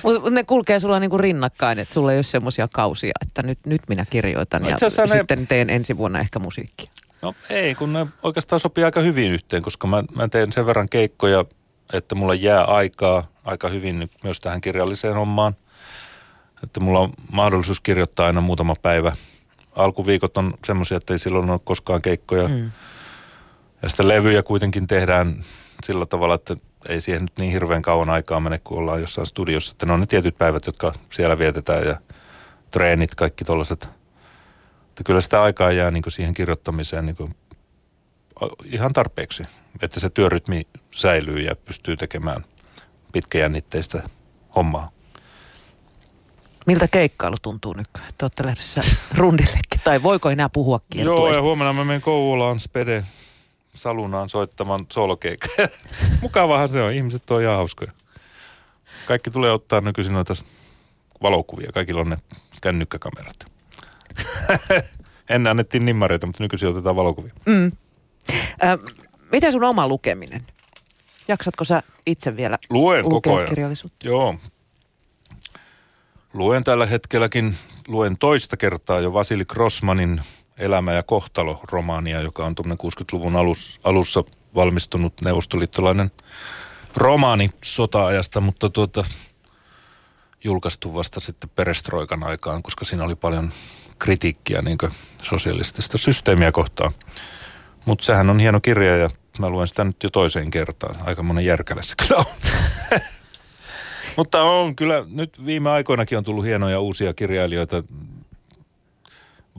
Mutta 0.04 0.30
ne 0.30 0.44
kulkee 0.44 0.80
sulla 0.80 1.00
niinku 1.00 1.18
rinnakkain, 1.18 1.80
että 1.80 1.94
sulla 1.94 2.12
ei 2.12 2.18
ole 2.18 2.24
semmoisia 2.24 2.68
kausia, 2.68 3.12
että 3.22 3.44
nyt, 3.44 3.60
nyt 3.66 3.82
minä 3.90 4.06
kirjoitan 4.10 4.62
no, 4.62 4.70
ja 4.70 4.78
ne... 4.82 5.08
sitten 5.08 5.48
teen 5.48 5.70
ensi 5.70 5.98
vuonna 5.98 6.20
ehkä 6.20 6.40
musiikkia. 6.40 6.92
No 7.22 7.36
ei, 7.50 7.76
kun 7.76 7.94
ne 7.94 8.08
oikeastaan 8.24 8.60
sopii 8.60 8.84
aika 8.84 9.02
hyvin 9.02 9.32
yhteen, 9.32 9.64
koska 9.64 9.88
mä, 9.88 10.04
mä 10.16 10.28
teen 10.28 10.52
sen 10.52 10.66
verran 10.66 10.90
keikkoja, 10.90 11.46
että 11.94 12.16
mulla 12.16 12.34
jää 12.34 12.64
aikaa 12.64 13.28
aika 13.46 13.70
hyvin 13.70 14.00
nyt 14.00 14.12
myös 14.24 14.40
tähän 14.40 14.62
kirjalliseen 14.62 15.16
hommaan. 15.16 15.56
Että 16.64 16.80
mulla 16.80 17.00
on 17.00 17.10
mahdollisuus 17.32 17.80
kirjoittaa 17.80 18.26
aina 18.26 18.42
muutama 18.42 18.76
päivä. 18.82 19.16
Alkuviikot 19.76 20.38
on 20.38 20.54
semmoisia, 20.66 20.98
että 20.98 21.14
ei 21.14 21.20
silloin 21.20 21.50
ole 21.50 21.60
koskaan 21.64 22.02
keikkoja. 22.02 22.48
Mm. 22.48 22.72
Ja 23.84 23.90
sitä 23.90 24.08
levyjä 24.08 24.44
kuitenkin 24.44 24.88
tehdään 24.88 25.44
sillä 25.84 26.06
tavalla, 26.06 26.36
että 26.36 26.56
ei 26.90 27.02
siihen 27.02 27.22
nyt 27.22 27.38
niin 27.40 27.52
hirveän 27.52 27.82
kauan 27.82 28.10
aikaa 28.10 28.40
mene, 28.40 28.60
kun 28.60 28.78
ollaan 28.78 29.02
jossain 29.02 29.28
studiossa. 29.28 29.72
Että 29.72 29.86
ne 29.86 29.94
on 29.94 30.00
ne 30.00 30.06
tietyt 30.06 30.38
päivät, 30.38 30.66
jotka 30.66 30.94
siellä 31.10 31.38
vietetään 31.38 31.88
ja 31.88 31.98
treenit, 32.72 33.16
kaikki 33.16 33.46
tollaiset. 33.46 33.90
Että 34.90 35.04
kyllä 35.06 35.22
sitä 35.22 35.44
aikaa 35.44 35.72
jää 35.72 35.92
niin 35.92 36.04
kuin 36.04 36.14
siihen 36.14 36.34
kirjoittamiseen 36.34 37.06
niin 37.06 37.16
kuin 37.16 37.36
ihan 38.66 38.94
tarpeeksi, 38.94 39.44
että 39.82 40.00
se 40.00 40.10
työrytmi 40.10 40.68
säilyy 40.96 41.40
ja 41.40 41.56
pystyy 41.56 41.98
tekemään 41.98 42.46
pitkäjännitteistä 43.12 44.04
hommaa. 44.56 44.92
Miltä 46.66 46.88
keikkailu 46.88 47.36
tuntuu 47.42 47.74
nykyään? 47.74 48.14
Te 48.18 48.26
olette 48.26 48.46
lähdössä 48.46 48.82
rundillekin, 49.16 49.82
tai 49.84 50.04
voiko 50.04 50.30
enää 50.30 50.50
puhua 50.50 50.80
Joo, 50.96 51.34
ja 51.34 51.42
huomenna 51.42 51.74
mä 51.74 51.86
menen 51.86 52.02
Kouvolaan 52.02 52.60
Spede 52.60 53.04
Salunaan 53.76 54.30
soittamaan 54.30 54.86
solokeikkaa. 54.94 55.68
Mukavahan 56.22 56.70
se 56.70 56.82
on, 56.82 56.94
ihmiset 56.94 57.32
on 57.32 57.42
ihan 57.42 57.56
hauskoja. 57.56 57.92
Kaikki 59.06 59.32
tulee 59.32 59.52
ottaa 59.52 59.82
nykyisin 59.82 60.14
noita 60.14 60.34
valokuvia, 61.22 61.72
kaikilla 61.74 62.02
on 62.02 62.10
ne 62.10 62.18
kännykkäkamerat. 62.62 63.36
Ennen 65.30 65.52
annettiin 65.52 65.86
nimmareita, 65.86 66.28
mutta 66.28 66.44
nykyisin 66.44 66.70
otetaan 66.70 66.96
valokuvia. 66.96 67.34
Mm. 67.46 67.72
Äh, 68.64 68.80
miten 69.32 69.52
sun 69.52 69.64
oma 69.64 69.88
lukeminen? 69.88 70.42
Jaksatko 71.28 71.64
sä 71.64 71.84
itse 72.06 72.38
vielä 72.38 72.58
Luen 72.70 73.04
koko 73.04 73.36
ajan. 73.36 73.50
kirjallisuutta? 73.50 74.08
Joo. 74.08 74.36
Luen 76.34 76.64
tällä 76.64 76.86
hetkelläkin, 76.86 77.56
luen 77.88 78.18
toista 78.18 78.58
kertaa 78.58 79.00
jo 79.00 79.14
Vasili 79.14 79.46
Grossmanin 79.46 80.22
Elämä 80.58 80.94
ja 80.94 81.04
kohtalo-romaania, 81.04 82.22
joka 82.22 82.46
on 82.46 82.56
tuommoinen 82.56 82.92
60-luvun 82.92 83.36
alus, 83.36 83.80
alussa 83.84 84.24
valmistunut 84.56 85.22
neuvostoliittolainen 85.22 86.12
romaani 86.96 87.50
sota-ajasta, 87.64 88.42
mutta 88.42 88.70
tuota, 88.70 89.04
julkaistu 90.44 90.94
vasta 90.94 91.20
sitten 91.20 91.50
perestroikan 91.50 92.24
aikaan, 92.24 92.64
koska 92.64 92.86
siinä 92.86 93.04
oli 93.04 93.16
paljon 93.16 93.52
kritiikkiä 94.00 94.62
niin 94.62 94.78
sosialistista 95.24 95.98
systeemiä 95.98 96.52
kohtaan. 96.52 96.92
Mutta 97.86 98.06
sehän 98.06 98.30
on 98.30 98.40
hieno 98.40 98.60
kirja 98.60 98.98
ja 98.98 99.10
mä 99.40 99.50
luen 99.50 99.68
sitä 99.68 99.84
nyt 99.84 100.04
jo 100.04 100.10
toiseen 100.10 100.52
kertaan. 100.52 100.96
Aika 101.06 101.24
monen 101.24 101.46
järkälä 101.46 101.82
se 101.82 101.96
kyllä 101.96 102.16
on. 102.20 102.26
Mutta 104.18 104.42
on 104.44 104.76
kyllä, 104.76 105.06
nyt 105.10 105.46
viime 105.46 105.70
aikoinakin 105.70 106.18
on 106.18 106.24
tullut 106.24 106.46
hienoja 106.46 106.80
uusia 106.80 107.14
kirjailijoita. 107.14 107.84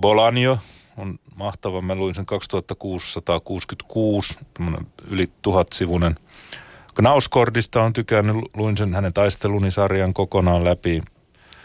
Bolanjo 0.01 0.59
on 0.97 1.19
mahtava. 1.37 1.83
Mä 1.83 1.95
luin 1.95 2.15
sen 2.15 2.27
2666, 2.27 4.39
tämmönen 4.55 4.87
yli 5.11 5.29
tuhatsivunen. 5.43 6.15
Knauskordista 6.95 7.83
on 7.83 7.93
tykännyt, 7.93 8.37
luin 8.57 8.77
sen 8.77 8.95
hänen 8.95 9.13
taistelunisarjan 9.13 10.15
kokonaan 10.15 10.65
läpi. 10.65 11.03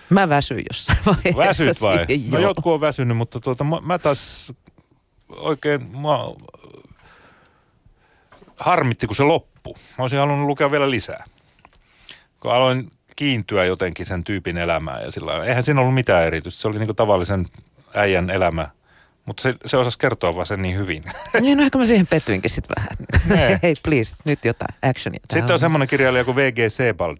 Mä 0.10 0.30
väsyin 0.30 0.65
jossain 0.74 0.98
vaiheessa 1.06 1.38
Väsyt 1.65 1.82
vai? 1.82 2.06
siihen, 2.06 2.32
No 2.32 2.39
joo. 2.39 2.50
jotkut 2.50 2.74
on 2.74 2.82
väsynyt, 2.82 3.18
mutta 3.18 3.39
tuota, 3.39 3.63
mä, 3.63 3.78
mä 3.82 4.00
taas 4.00 4.54
oikein, 5.30 5.98
mä, 5.98 6.10
harmitti 8.58 9.08
kun 9.08 9.15
se 9.15 9.24
loppui. 9.24 9.74
Mä 9.98 10.04
olisin 10.04 10.20
halunnut 10.20 10.48
lukea 10.48 10.72
vielä 10.72 10.89
lisää. 10.89 11.26
Kun 12.39 12.52
aloin 12.54 12.92
kiintyä 13.15 13.65
jotenkin 13.65 14.06
sen 14.06 14.24
tyypin 14.24 14.58
elämään 14.58 15.04
ja 15.04 15.12
sillä 15.12 15.44
eihän 15.46 15.63
siinä 15.63 15.82
ollut 15.82 15.94
mitään 15.96 16.24
erityistä. 16.24 16.62
Se 16.62 16.68
oli 16.68 16.80
niin 16.80 16.96
tavallisen 16.96 17.46
äijän 17.96 18.30
elämä. 18.30 18.70
Mutta 19.30 19.44
se, 19.44 19.56
se 19.65 19.78
osasi 19.78 19.98
kertoa 19.98 20.36
vaan 20.36 20.46
sen 20.46 20.62
niin 20.62 20.78
hyvin. 20.78 21.04
Niin, 21.42 21.58
no 21.58 21.63
ehkä 21.63 21.78
mä 21.78 21.86
siihen 21.86 22.08
pettyinkin 22.08 22.52
sitten 22.52 22.76
vähän. 22.76 22.89
Nee. 23.30 23.60
Hei, 23.63 23.74
please, 23.84 24.15
nyt 24.26 24.46
jotain 24.46 24.76
actionia. 24.82 25.20
Sitten 25.34 25.54
on 25.54 25.60
semmoinen 25.60 25.88
kirjailija 25.88 26.26
kuin 26.26 26.36
V.G. 26.36 26.58
Sebald. 26.68 27.18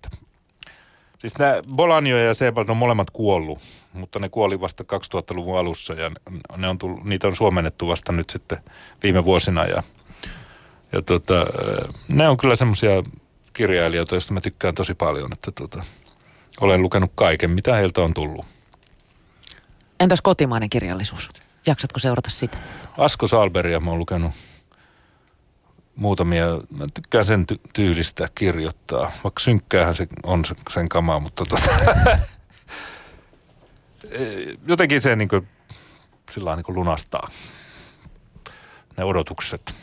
Siis 1.20 1.38
nämä 1.38 1.56
Bolanjo 1.76 2.18
ja 2.18 2.34
Sebald 2.34 2.70
on 2.70 2.78
molemmat 2.78 3.10
kuollut, 3.10 3.60
mutta 3.94 4.20
ne 4.20 4.30
kuoli 4.30 4.62
vasta 4.62 4.84
2000-luvun 4.84 5.60
alussa 5.60 5.94
ja 5.94 6.12
ne 6.58 6.68
on 6.68 6.78
tullut, 6.78 7.04
niitä 7.04 7.28
on 7.28 7.36
suomennettu 7.36 7.88
vasta 7.88 8.12
nyt 8.12 8.30
sitten 8.30 8.58
viime 9.04 9.26
vuosina. 9.26 9.66
Ja, 9.66 9.84
ja 10.92 11.02
tota, 11.02 11.46
ne 12.08 12.30
on 12.30 12.38
kyllä 12.38 12.56
semmoisia 12.56 13.04
kirjailijoita, 13.54 14.16
joista 14.16 14.34
mä 14.34 14.42
tykkään 14.42 14.76
tosi 14.76 14.94
paljon, 14.94 15.34
että 15.34 15.52
tota, 15.52 15.84
olen 16.62 16.82
lukenut 16.82 17.12
kaiken, 17.16 17.52
mitä 17.52 17.76
heiltä 17.76 18.02
on 18.02 18.14
tullut. 18.14 18.46
Entäs 20.00 20.22
kotimainen 20.22 20.70
kirjallisuus? 20.70 21.30
Jaksatko 21.68 22.00
seurata 22.00 22.30
sitä? 22.30 22.58
Asko 22.98 23.28
Salberia 23.28 23.80
mä 23.80 23.90
oon 23.90 24.00
lukenut 24.00 24.32
muutamia, 25.96 26.46
mä 26.78 26.86
tykkään 26.94 27.26
sen 27.26 27.46
ty- 27.54 27.70
tyylistä 27.74 28.28
kirjoittaa, 28.36 29.12
vaikka 29.24 29.40
synkkäähän 29.40 29.96
se 29.96 30.08
on 30.24 30.46
se, 30.46 30.56
sen 30.70 30.90
kamaa, 30.90 31.20
mutta 31.20 31.46
tota, 31.46 31.70
jotenkin 34.68 35.02
se 35.02 35.16
niin 35.16 35.30
kuin, 35.30 35.48
sillä 36.32 36.56
niin 36.56 36.76
lunastaa 36.76 37.30
ne 38.98 39.04
odotukset. 39.04 39.74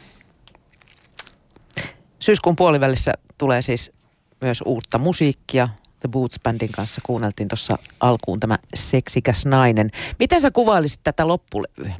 Syyskuun 2.18 2.56
puolivälissä 2.56 3.12
tulee 3.38 3.62
siis 3.62 3.92
myös 4.40 4.62
uutta 4.66 4.98
musiikkia. 4.98 5.68
The 6.06 6.10
Boots 6.10 6.40
Bandin 6.42 6.72
kanssa 6.72 7.00
kuunneltiin 7.04 7.48
tuossa 7.48 7.78
alkuun 8.00 8.40
tämä 8.40 8.58
seksikäs 8.74 9.46
nainen. 9.46 9.90
Miten 10.18 10.40
sä 10.40 10.50
kuvailisit 10.50 11.00
tätä 11.04 11.28
loppulevyä? 11.28 11.94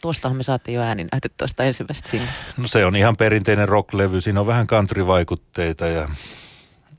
Tuostahan 0.00 0.36
me 0.36 0.42
saatiin 0.42 0.74
jo 0.74 0.82
ääni 0.82 1.06
näytetty 1.12 1.34
tuosta 1.38 1.64
ensimmäisestä 1.64 2.10
sinnestä. 2.10 2.44
No 2.56 2.68
se 2.68 2.84
on 2.84 2.96
ihan 2.96 3.16
perinteinen 3.16 3.68
rocklevy, 3.68 4.20
siinä 4.20 4.40
on 4.40 4.46
vähän 4.46 4.66
country-vaikutteita 4.66 5.86
ja 5.86 6.08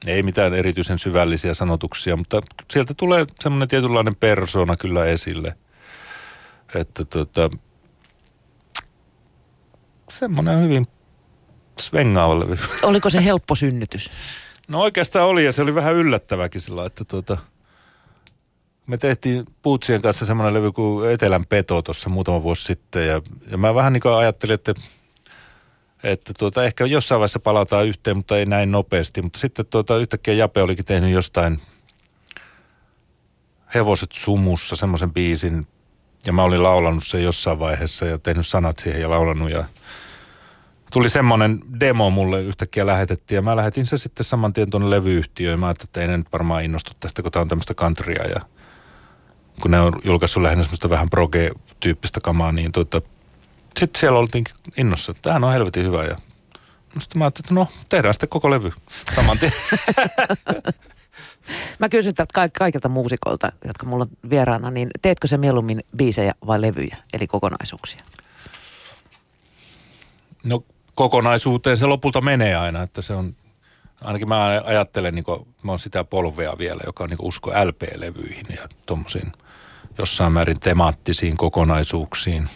ei 0.07 0.23
mitään 0.23 0.53
erityisen 0.53 0.99
syvällisiä 0.99 1.53
sanotuksia, 1.53 2.15
mutta 2.15 2.41
sieltä 2.71 2.93
tulee 2.93 3.25
semmoinen 3.39 3.67
tietynlainen 3.67 4.15
persona 4.15 4.75
kyllä 4.75 5.05
esille. 5.05 5.55
Että 6.75 7.05
tota, 7.05 7.49
semmoinen 10.09 10.61
hyvin 10.61 10.87
svengaava 11.79 12.39
levy. 12.39 12.57
Oliko 12.83 13.09
se 13.09 13.25
helppo 13.25 13.55
synnytys? 13.55 14.11
No 14.69 14.81
oikeastaan 14.81 15.27
oli 15.27 15.45
ja 15.45 15.51
se 15.51 15.61
oli 15.61 15.75
vähän 15.75 15.95
yllättäväkin 15.95 16.61
sillä, 16.61 16.85
että 16.85 17.05
tota, 17.05 17.37
me 18.87 18.97
tehtiin 18.97 19.45
Puutsien 19.61 20.01
kanssa 20.01 20.25
semmoinen 20.25 20.53
levy 20.53 20.71
kuin 20.71 21.11
Etelän 21.11 21.45
peto 21.45 21.81
tuossa 21.81 22.09
muutama 22.09 22.43
vuosi 22.43 22.63
sitten 22.63 23.07
ja, 23.07 23.21
ja 23.51 23.57
mä 23.57 23.75
vähän 23.75 23.93
niin 23.93 24.01
kuin 24.01 24.13
ajattelin, 24.13 24.53
että, 24.53 24.73
että 26.03 26.33
tuota, 26.39 26.63
ehkä 26.63 26.85
jossain 26.85 27.19
vaiheessa 27.19 27.39
palataan 27.39 27.87
yhteen, 27.87 28.17
mutta 28.17 28.37
ei 28.37 28.45
näin 28.45 28.71
nopeasti. 28.71 29.21
Mutta 29.21 29.39
sitten 29.39 29.65
tuota, 29.65 29.97
yhtäkkiä 29.97 30.33
Jape 30.33 30.61
olikin 30.61 30.85
tehnyt 30.85 31.11
jostain 31.11 31.61
Hevoset 33.75 34.11
sumussa 34.11 34.75
semmoisen 34.75 35.13
biisin 35.13 35.67
ja 36.25 36.33
mä 36.33 36.43
olin 36.43 36.63
laulanut 36.63 37.03
sen 37.05 37.23
jossain 37.23 37.59
vaiheessa 37.59 38.05
ja 38.05 38.17
tehnyt 38.17 38.47
sanat 38.47 38.79
siihen 38.79 39.01
ja 39.01 39.09
laulanut 39.09 39.49
ja 39.49 39.63
tuli 40.91 41.09
semmoinen 41.09 41.59
demo 41.79 42.09
mulle 42.09 42.41
yhtäkkiä 42.41 42.85
lähetettiin 42.85 43.35
ja 43.35 43.41
mä 43.41 43.55
lähetin 43.55 43.85
se 43.85 43.97
sitten 43.97 44.23
saman 44.23 44.53
tien 44.53 44.69
tuonne 44.69 44.89
levyyhtiöön. 44.89 45.59
Mä 45.59 45.67
ajattelin, 45.67 45.89
että 45.89 46.01
ei 46.01 46.07
ne 46.07 46.17
nyt 46.17 46.27
varmaan 46.33 46.63
innostu 46.63 46.91
tästä, 46.99 47.21
kun 47.21 47.31
tää 47.31 47.41
on 47.41 47.47
tämmöistä 47.47 47.73
countrya 47.73 48.23
ja 48.23 48.41
kun 49.61 49.71
ne 49.71 49.79
on 49.79 49.93
julkaissut 50.03 50.43
lähinnä 50.43 50.63
semmoista 50.63 50.89
vähän 50.89 51.09
proge-tyyppistä 51.09 52.19
kamaa, 52.23 52.51
niin 52.51 52.71
tuota, 52.71 53.01
sitten 53.79 53.99
siellä 53.99 54.19
oltiin 54.19 54.43
innossa, 54.77 55.11
että 55.11 55.21
tämähän 55.21 55.43
on 55.43 55.53
helvetin 55.53 55.85
hyvä 55.85 56.03
ja 56.03 56.15
sitten 56.99 57.19
mä 57.19 57.25
ajattelin, 57.25 57.45
että 57.45 57.53
no 57.53 57.67
tehdään 57.89 58.13
sitten 58.13 58.29
koko 58.29 58.49
levy 58.49 58.71
saman 59.15 59.39
tien. 59.39 59.51
Mä 61.79 61.89
kysyn 61.89 62.13
tältä 62.13 62.33
kaik- 62.33 62.53
kaikilta 62.53 62.89
muusikolta, 62.89 63.51
jotka 63.65 63.85
mulla 63.85 64.03
on 64.03 64.29
vieraana, 64.29 64.71
niin 64.71 64.89
teetkö 65.01 65.27
se 65.27 65.37
mieluummin 65.37 65.83
biisejä 65.97 66.33
vai 66.47 66.61
levyjä, 66.61 66.97
eli 67.13 67.27
kokonaisuuksia? 67.27 67.99
No 70.43 70.63
kokonaisuuteen 70.99 71.77
se 71.77 71.85
lopulta 71.85 72.21
menee 72.21 72.55
aina, 72.55 72.83
että 72.83 73.01
se 73.01 73.13
on, 73.13 73.35
ainakin 74.01 74.29
mä 74.29 74.61
ajattelen, 74.65 75.15
niin 75.15 75.23
kuin, 75.23 75.47
mä 75.63 75.71
oon 75.71 75.79
sitä 75.79 76.03
polvea 76.03 76.57
vielä, 76.57 76.81
joka 76.85 77.03
on 77.03 77.09
niin 77.09 77.21
usko 77.21 77.51
LP-levyihin 77.51 78.45
ja 78.55 78.69
tuommoisiin 78.85 79.31
jossain 79.97 80.31
määrin 80.31 80.59
temaattisiin 80.59 81.37
kokonaisuuksiin. 81.37 82.49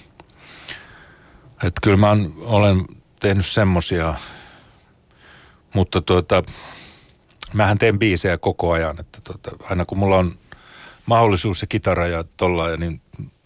Että 1.54 1.82
kyllä 1.84 1.98
mä 1.98 2.18
olen 2.42 2.86
tehnyt 3.20 3.46
semmosia, 3.46 4.14
mutta 5.74 6.02
tuota, 6.02 6.44
mähän 7.54 7.78
teen 7.78 8.00
biisejä 8.00 8.38
koko 8.38 8.72
ajan, 8.72 9.00
että 9.00 9.20
tuota, 9.24 9.52
aina 9.70 9.86
kun 9.86 9.98
mulla 9.98 10.18
on 10.18 10.32
mahdollisuus 11.06 11.62
ja 11.62 11.68
kitara 11.68 12.08
ja 12.08 12.24
tolla, 12.38 12.78
niin 12.78 13.02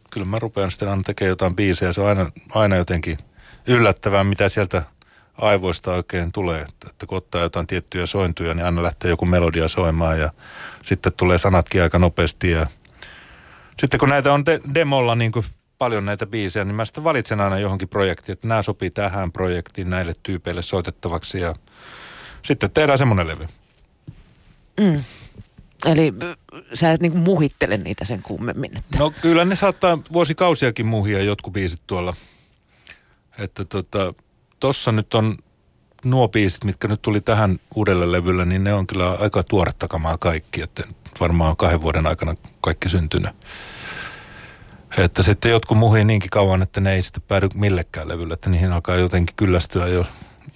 kyllä 0.10 0.28
mä 0.28 0.40
rupean 0.40 0.72
sitten 0.72 0.90
aina 0.90 1.02
tekemään 1.06 1.30
jotain 1.30 1.56
biisejä. 1.56 1.94
Se 1.94 2.02
on 2.02 2.08
aina, 2.08 2.32
aina 2.50 2.76
jotenkin 2.76 3.18
yllättävää, 3.68 4.24
mitä 4.24 4.50
sieltä 4.50 4.84
aivoista 5.38 5.94
oikein 5.94 6.32
tulee. 6.32 6.66
Että, 6.86 7.06
kun 7.06 7.18
ottaa 7.18 7.42
jotain 7.42 7.68
tiettyjä 7.68 8.06
sointuja, 8.06 8.54
niin 8.54 8.66
aina 8.66 8.84
lähtee 8.84 9.10
joku 9.10 9.26
melodia 9.26 9.68
soimaan 9.68 10.20
ja 10.20 10.32
sitten 10.86 11.14
tulee 11.14 11.38
sanatkin 11.38 11.84
aika 11.84 12.00
nopeasti. 12.00 12.52
Ja 12.52 12.68
sitten 13.82 14.00
kun 14.00 14.10
näitä 14.10 14.34
on 14.34 14.46
de- 14.46 14.62
demolla 14.74 15.16
niin 15.16 15.32
kuin 15.32 15.46
paljon 15.78 16.06
näitä 16.06 16.26
biisejä, 16.26 16.66
niin 16.66 16.76
mä 16.76 16.86
sitten 16.86 17.04
valitsen 17.04 17.42
aina 17.42 17.60
johonkin 17.60 17.90
projektiin, 17.90 18.34
että 18.34 18.48
nämä 18.48 18.64
sopii 18.64 18.90
tähän 18.90 19.32
projektiin 19.32 19.90
näille 19.90 20.16
tyypeille 20.24 20.62
soitettavaksi 20.62 21.40
ja 21.40 21.56
sitten 22.42 22.72
tehdään 22.72 22.98
semmoinen 22.98 23.28
levy. 23.28 23.48
Mm. 24.80 25.04
Eli 25.86 26.14
äh, 26.24 26.36
sä 26.74 26.92
et 26.92 27.02
niinku 27.02 27.18
muhittele 27.18 27.78
niitä 27.78 28.06
sen 28.06 28.22
kummemmin. 28.24 28.78
Että. 28.78 28.98
No 28.98 29.14
kyllä 29.22 29.46
ne 29.46 29.56
saattaa 29.56 29.98
vuosikausiakin 30.14 30.86
muhia 30.86 31.24
jotkut 31.24 31.54
biisit 31.54 31.82
tuolla. 31.88 32.16
Että 33.38 33.66
tota, 33.66 34.14
tossa 34.60 34.92
nyt 34.92 35.14
on 35.14 35.38
nuo 36.06 36.28
biisit, 36.28 36.64
mitkä 36.64 36.88
nyt 36.88 37.02
tuli 37.02 37.22
tähän 37.22 37.58
uudelle 37.76 38.12
levylle, 38.12 38.46
niin 38.46 38.64
ne 38.64 38.74
on 38.74 38.88
kyllä 38.88 39.12
aika 39.12 39.44
tuoretta 39.44 39.88
kamaa 39.88 40.18
kaikki, 40.18 40.62
että 40.62 40.84
varmaan 41.20 41.58
kahden 41.58 41.82
vuoden 41.82 42.08
aikana 42.08 42.36
kaikki 42.62 42.90
syntynyt. 42.90 43.32
Että 44.98 45.24
sitten 45.24 45.52
jotkut 45.52 45.78
muhii 45.78 46.06
niinkin 46.06 46.30
kauan, 46.30 46.62
että 46.62 46.82
ne 46.82 46.94
ei 46.94 47.04
sitten 47.04 47.24
päädy 47.28 47.50
millekään 47.56 48.08
levylle, 48.08 48.34
että 48.34 48.50
niihin 48.50 48.72
alkaa 48.72 48.96
jotenkin 48.96 49.36
kyllästyä 49.36 49.88
jo, 49.88 50.06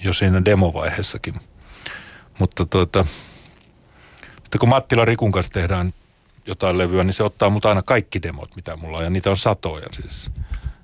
jo 0.03 0.13
siinä 0.13 0.45
demovaiheessakin. 0.45 1.35
Mutta 2.39 2.65
tuota, 2.65 3.05
sitten 4.43 4.59
kun 4.59 4.69
Mattila 4.69 5.05
Rikun 5.05 5.31
kanssa 5.31 5.53
tehdään 5.53 5.93
jotain 6.45 6.77
levyä, 6.77 7.03
niin 7.03 7.13
se 7.13 7.23
ottaa 7.23 7.49
mut 7.49 7.65
aina 7.65 7.81
kaikki 7.81 8.21
demot, 8.21 8.55
mitä 8.55 8.75
mulla 8.75 8.97
on, 8.97 9.03
ja 9.03 9.09
niitä 9.09 9.29
on 9.29 9.37
satoja 9.37 9.87
siis. 9.91 10.31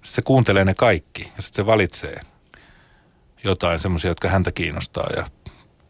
Se 0.07 0.21
kuuntelee 0.21 0.65
ne 0.65 0.73
kaikki, 0.73 1.21
ja 1.21 1.41
sitten 1.41 1.63
se 1.63 1.65
valitsee 1.65 2.21
jotain 3.43 3.79
semmoisia, 3.79 4.11
jotka 4.11 4.29
häntä 4.29 4.51
kiinnostaa, 4.51 5.09
ja, 5.15 5.27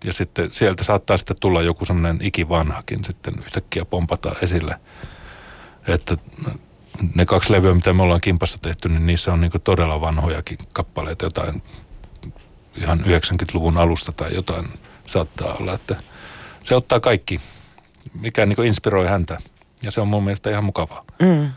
ja 0.03 0.13
sitten 0.13 0.53
sieltä 0.53 0.83
saattaa 0.83 1.17
sitten 1.17 1.37
tulla 1.39 1.61
joku 1.61 1.85
semmoinen 1.85 2.19
ikivanhakin 2.21 3.05
sitten 3.05 3.33
yhtäkkiä 3.45 3.85
pompata 3.85 4.35
esille. 4.41 4.75
Että 5.87 6.17
ne 7.15 7.25
kaksi 7.25 7.51
levyä, 7.51 7.73
mitä 7.73 7.93
me 7.93 8.03
ollaan 8.03 8.21
kimpassa 8.21 8.57
tehty, 8.61 8.89
niin 8.89 9.05
niissä 9.05 9.33
on 9.33 9.41
niinku 9.41 9.59
todella 9.59 10.01
vanhojakin 10.01 10.57
kappaleita, 10.73 11.25
jotain 11.25 11.63
ihan 12.75 12.99
90-luvun 12.99 13.77
alusta 13.77 14.11
tai 14.11 14.35
jotain 14.35 14.65
saattaa 15.07 15.53
olla, 15.53 15.73
että 15.73 15.95
se 16.63 16.75
ottaa 16.75 16.99
kaikki, 16.99 17.41
mikä 18.19 18.45
niinku 18.45 18.61
inspiroi 18.61 19.07
häntä. 19.07 19.37
Ja 19.83 19.91
se 19.91 20.01
on 20.01 20.07
mun 20.07 20.23
mielestä 20.23 20.49
ihan 20.49 20.63
mukavaa. 20.63 21.05
Mm. 21.21 21.51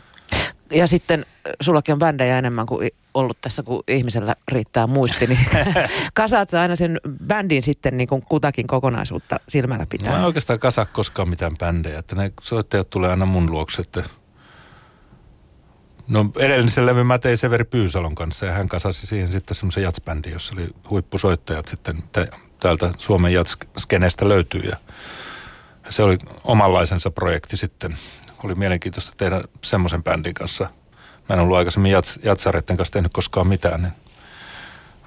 Ja 0.71 0.87
sitten 0.87 1.25
sullakin 1.61 1.93
on 1.93 1.99
bändejä 1.99 2.37
enemmän 2.37 2.65
kuin 2.65 2.89
ollut 3.13 3.37
tässä, 3.41 3.63
kun 3.63 3.83
ihmisellä 3.87 4.35
riittää 4.47 4.87
muisti, 4.87 5.27
niin 5.27 5.39
kasaat 6.13 6.49
sä 6.49 6.61
aina 6.61 6.75
sen 6.75 6.99
bändin 7.27 7.63
sitten 7.63 7.97
niin 7.97 8.07
kuin 8.07 8.21
kutakin 8.29 8.67
kokonaisuutta 8.67 9.39
silmällä 9.49 9.85
pitää. 9.89 10.13
Mä 10.13 10.19
en 10.19 10.25
oikeastaan 10.25 10.59
kasaa 10.59 10.85
koskaan 10.85 11.29
mitään 11.29 11.57
bändejä, 11.57 11.99
että 11.99 12.15
ne 12.15 12.31
soittajat 12.41 12.89
tulee 12.89 13.09
aina 13.09 13.25
mun 13.25 13.51
luokse, 13.51 13.81
että 13.81 14.03
No 16.07 16.31
edellisen 16.37 16.85
levy 16.85 17.03
mä 17.03 17.19
tein 17.19 17.37
Severi 17.37 17.63
Pyysalon 17.63 18.15
kanssa 18.15 18.45
ja 18.45 18.51
hän 18.51 18.67
kasasi 18.67 19.07
siihen 19.07 19.31
sitten 19.31 19.55
semmoisen 19.55 19.83
jatsbändin, 19.83 20.31
jossa 20.31 20.53
oli 20.53 20.67
huippusoittajat 20.89 21.67
sitten 21.67 22.03
täältä 22.59 22.93
Suomen 22.97 23.33
jatskenestä 23.33 24.29
löytyy 24.29 24.61
ja 24.61 24.77
se 25.89 26.03
oli 26.03 26.17
omanlaisensa 26.43 27.11
projekti 27.11 27.57
sitten. 27.57 27.97
Oli 28.43 28.55
mielenkiintoista 28.55 29.13
tehdä 29.17 29.41
semmoisen 29.61 30.03
bändin 30.03 30.33
kanssa. 30.33 30.69
Mä 31.29 31.35
en 31.35 31.41
ollut 31.41 31.57
aikaisemmin 31.57 31.91
jats, 31.91 32.19
jatsareiden 32.23 32.77
kanssa 32.77 32.93
tehnyt 32.93 33.13
koskaan 33.13 33.47
mitään, 33.47 33.81
niin 33.81 33.93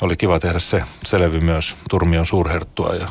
oli 0.01 0.16
kiva 0.16 0.40
tehdä 0.40 0.59
se, 0.59 0.83
se 1.05 1.20
levy 1.20 1.40
myös 1.40 1.75
Turmion 1.90 2.27
suurherttua 2.27 2.94
ja 2.94 3.09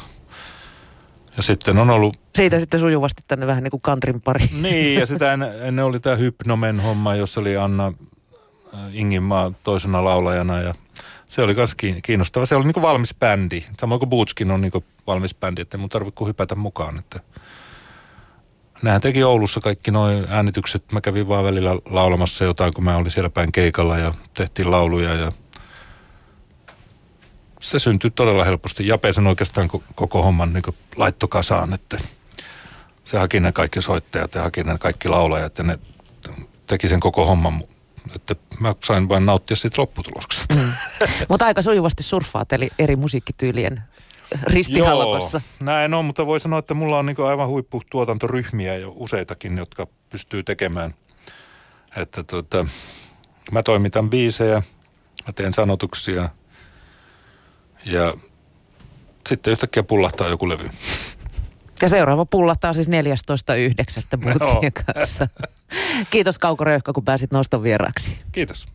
ja 1.38 1.44
sitten 1.44 1.78
on 1.78 1.90
ollut... 1.90 2.18
Siitä 2.36 2.60
sitten 2.60 2.80
sujuvasti 2.80 3.24
tänne 3.28 3.48
vähän 3.48 3.64
niin 3.64 3.72
kuin 3.72 3.82
kantrin 3.82 4.22
pari. 4.22 4.50
Niin, 4.62 5.00
ja 5.00 5.06
sitä 5.06 5.32
ennen, 5.34 5.54
ennen 5.62 5.86
oli 5.86 6.00
tämä 6.00 6.16
Hypnomen 6.16 6.80
homma, 6.80 7.16
jossa 7.16 7.42
oli 7.42 7.58
Anna 7.58 7.94
äh, 8.74 8.80
Inginmaa 8.92 9.52
toisena 9.64 10.06
laulajana 10.06 10.62
ja 10.62 10.76
se 11.30 11.42
oli 11.42 11.54
myös 11.54 11.76
kiinnostava. 12.04 12.46
Se 12.46 12.56
oli 12.56 12.66
niin 12.66 12.74
kuin 12.74 12.82
valmis 12.82 13.16
bändi. 13.20 13.64
Samoin 13.80 14.00
kuin 14.00 14.10
Bootskin 14.10 14.52
on 14.52 14.62
niin 14.62 14.72
kuin 14.72 14.86
valmis 15.08 15.36
bändi, 15.36 15.62
että 15.62 15.78
ei 15.78 15.80
mun 15.80 15.90
tarvitse 15.90 16.18
kuin 16.18 16.28
hypätä 16.28 16.56
mukaan. 16.56 17.00
Että 17.00 17.20
Nähän 18.84 19.02
teki 19.02 19.24
Oulussa 19.24 19.60
kaikki 19.60 19.92
nuo 19.92 20.08
äänitykset. 20.30 20.92
Mä 20.92 21.02
kävin 21.02 21.28
vaan 21.28 21.44
välillä 21.44 21.70
laulamassa 21.86 22.44
jotain, 22.44 22.74
kun 22.74 22.84
mä 22.84 22.98
olin 22.98 23.12
siellä 23.12 23.30
päin 23.30 23.52
keikalla 23.52 23.98
ja 23.98 24.14
tehtiin 24.34 24.72
lauluja 24.72 25.14
ja 25.14 25.32
se 27.60 27.80
syntyi 27.80 28.12
todella 28.12 28.44
helposti. 28.44 28.88
Jape 28.88 29.14
sen 29.14 29.28
oikeastaan 29.28 29.70
koko 29.96 30.24
homman 30.24 30.54
niin 30.54 30.64
laittokasaan, 30.96 31.74
että 31.74 31.98
se 33.04 33.18
haki 33.18 33.40
ne 33.40 33.52
kaikki 33.52 33.82
soittajat 33.82 34.36
ja 34.36 34.42
haki 34.42 34.64
ne 34.64 34.78
kaikki 34.78 35.10
laulajat 35.10 35.58
ja 35.58 35.64
ne 35.64 35.80
teki 36.68 36.88
sen 36.88 37.00
koko 37.00 37.26
homman. 37.26 37.62
Että 38.16 38.36
mä 38.60 38.76
sain 38.84 39.10
vain 39.10 39.26
nauttia 39.26 39.58
siitä 39.58 39.82
lopputuloksesta. 39.82 40.56
Mm. 40.56 40.74
mutta 41.30 41.46
aika 41.46 41.62
sujuvasti 41.62 42.04
surffaat, 42.04 42.54
eli 42.54 42.70
eri 42.80 42.96
musiikkityylien 42.96 43.84
ristihalkossa. 44.44 45.42
Joo, 45.60 45.66
näin 45.66 45.94
on, 45.94 46.06
mutta 46.06 46.26
voi 46.26 46.40
sanoa, 46.40 46.60
että 46.60 46.74
mulla 46.74 47.00
on 47.00 47.06
niin 47.06 47.26
aivan 47.28 47.48
huipputuotantoryhmiä 47.48 48.76
jo 48.76 48.94
useitakin, 48.96 49.58
jotka 49.58 49.88
pystyy 50.10 50.44
tekemään. 50.44 50.94
Että 51.98 52.24
tota, 52.24 52.66
mä 53.52 53.64
toimitan 53.64 54.10
biisejä, 54.10 54.64
mä 55.28 55.34
teen 55.36 55.54
sanotuksia– 55.54 56.30
ja 57.86 58.14
sitten 59.28 59.52
yhtäkkiä 59.52 59.84
pullahtaa 59.84 60.28
joku 60.28 60.50
levy. 60.50 60.70
Ja 61.82 61.90
seuraava 61.90 62.26
pullahtaa 62.26 62.74
siis 62.74 62.90
14.9. 62.90 62.92
Bootsien 64.18 64.74
kanssa. 64.74 65.28
Kiitos 66.12 66.40
Kauko 66.40 66.64
Röyhkä, 66.64 66.94
kun 66.94 67.06
pääsit 67.06 67.32
noston 67.32 67.64
vieraksi. 67.64 68.18
Kiitos. 68.32 68.68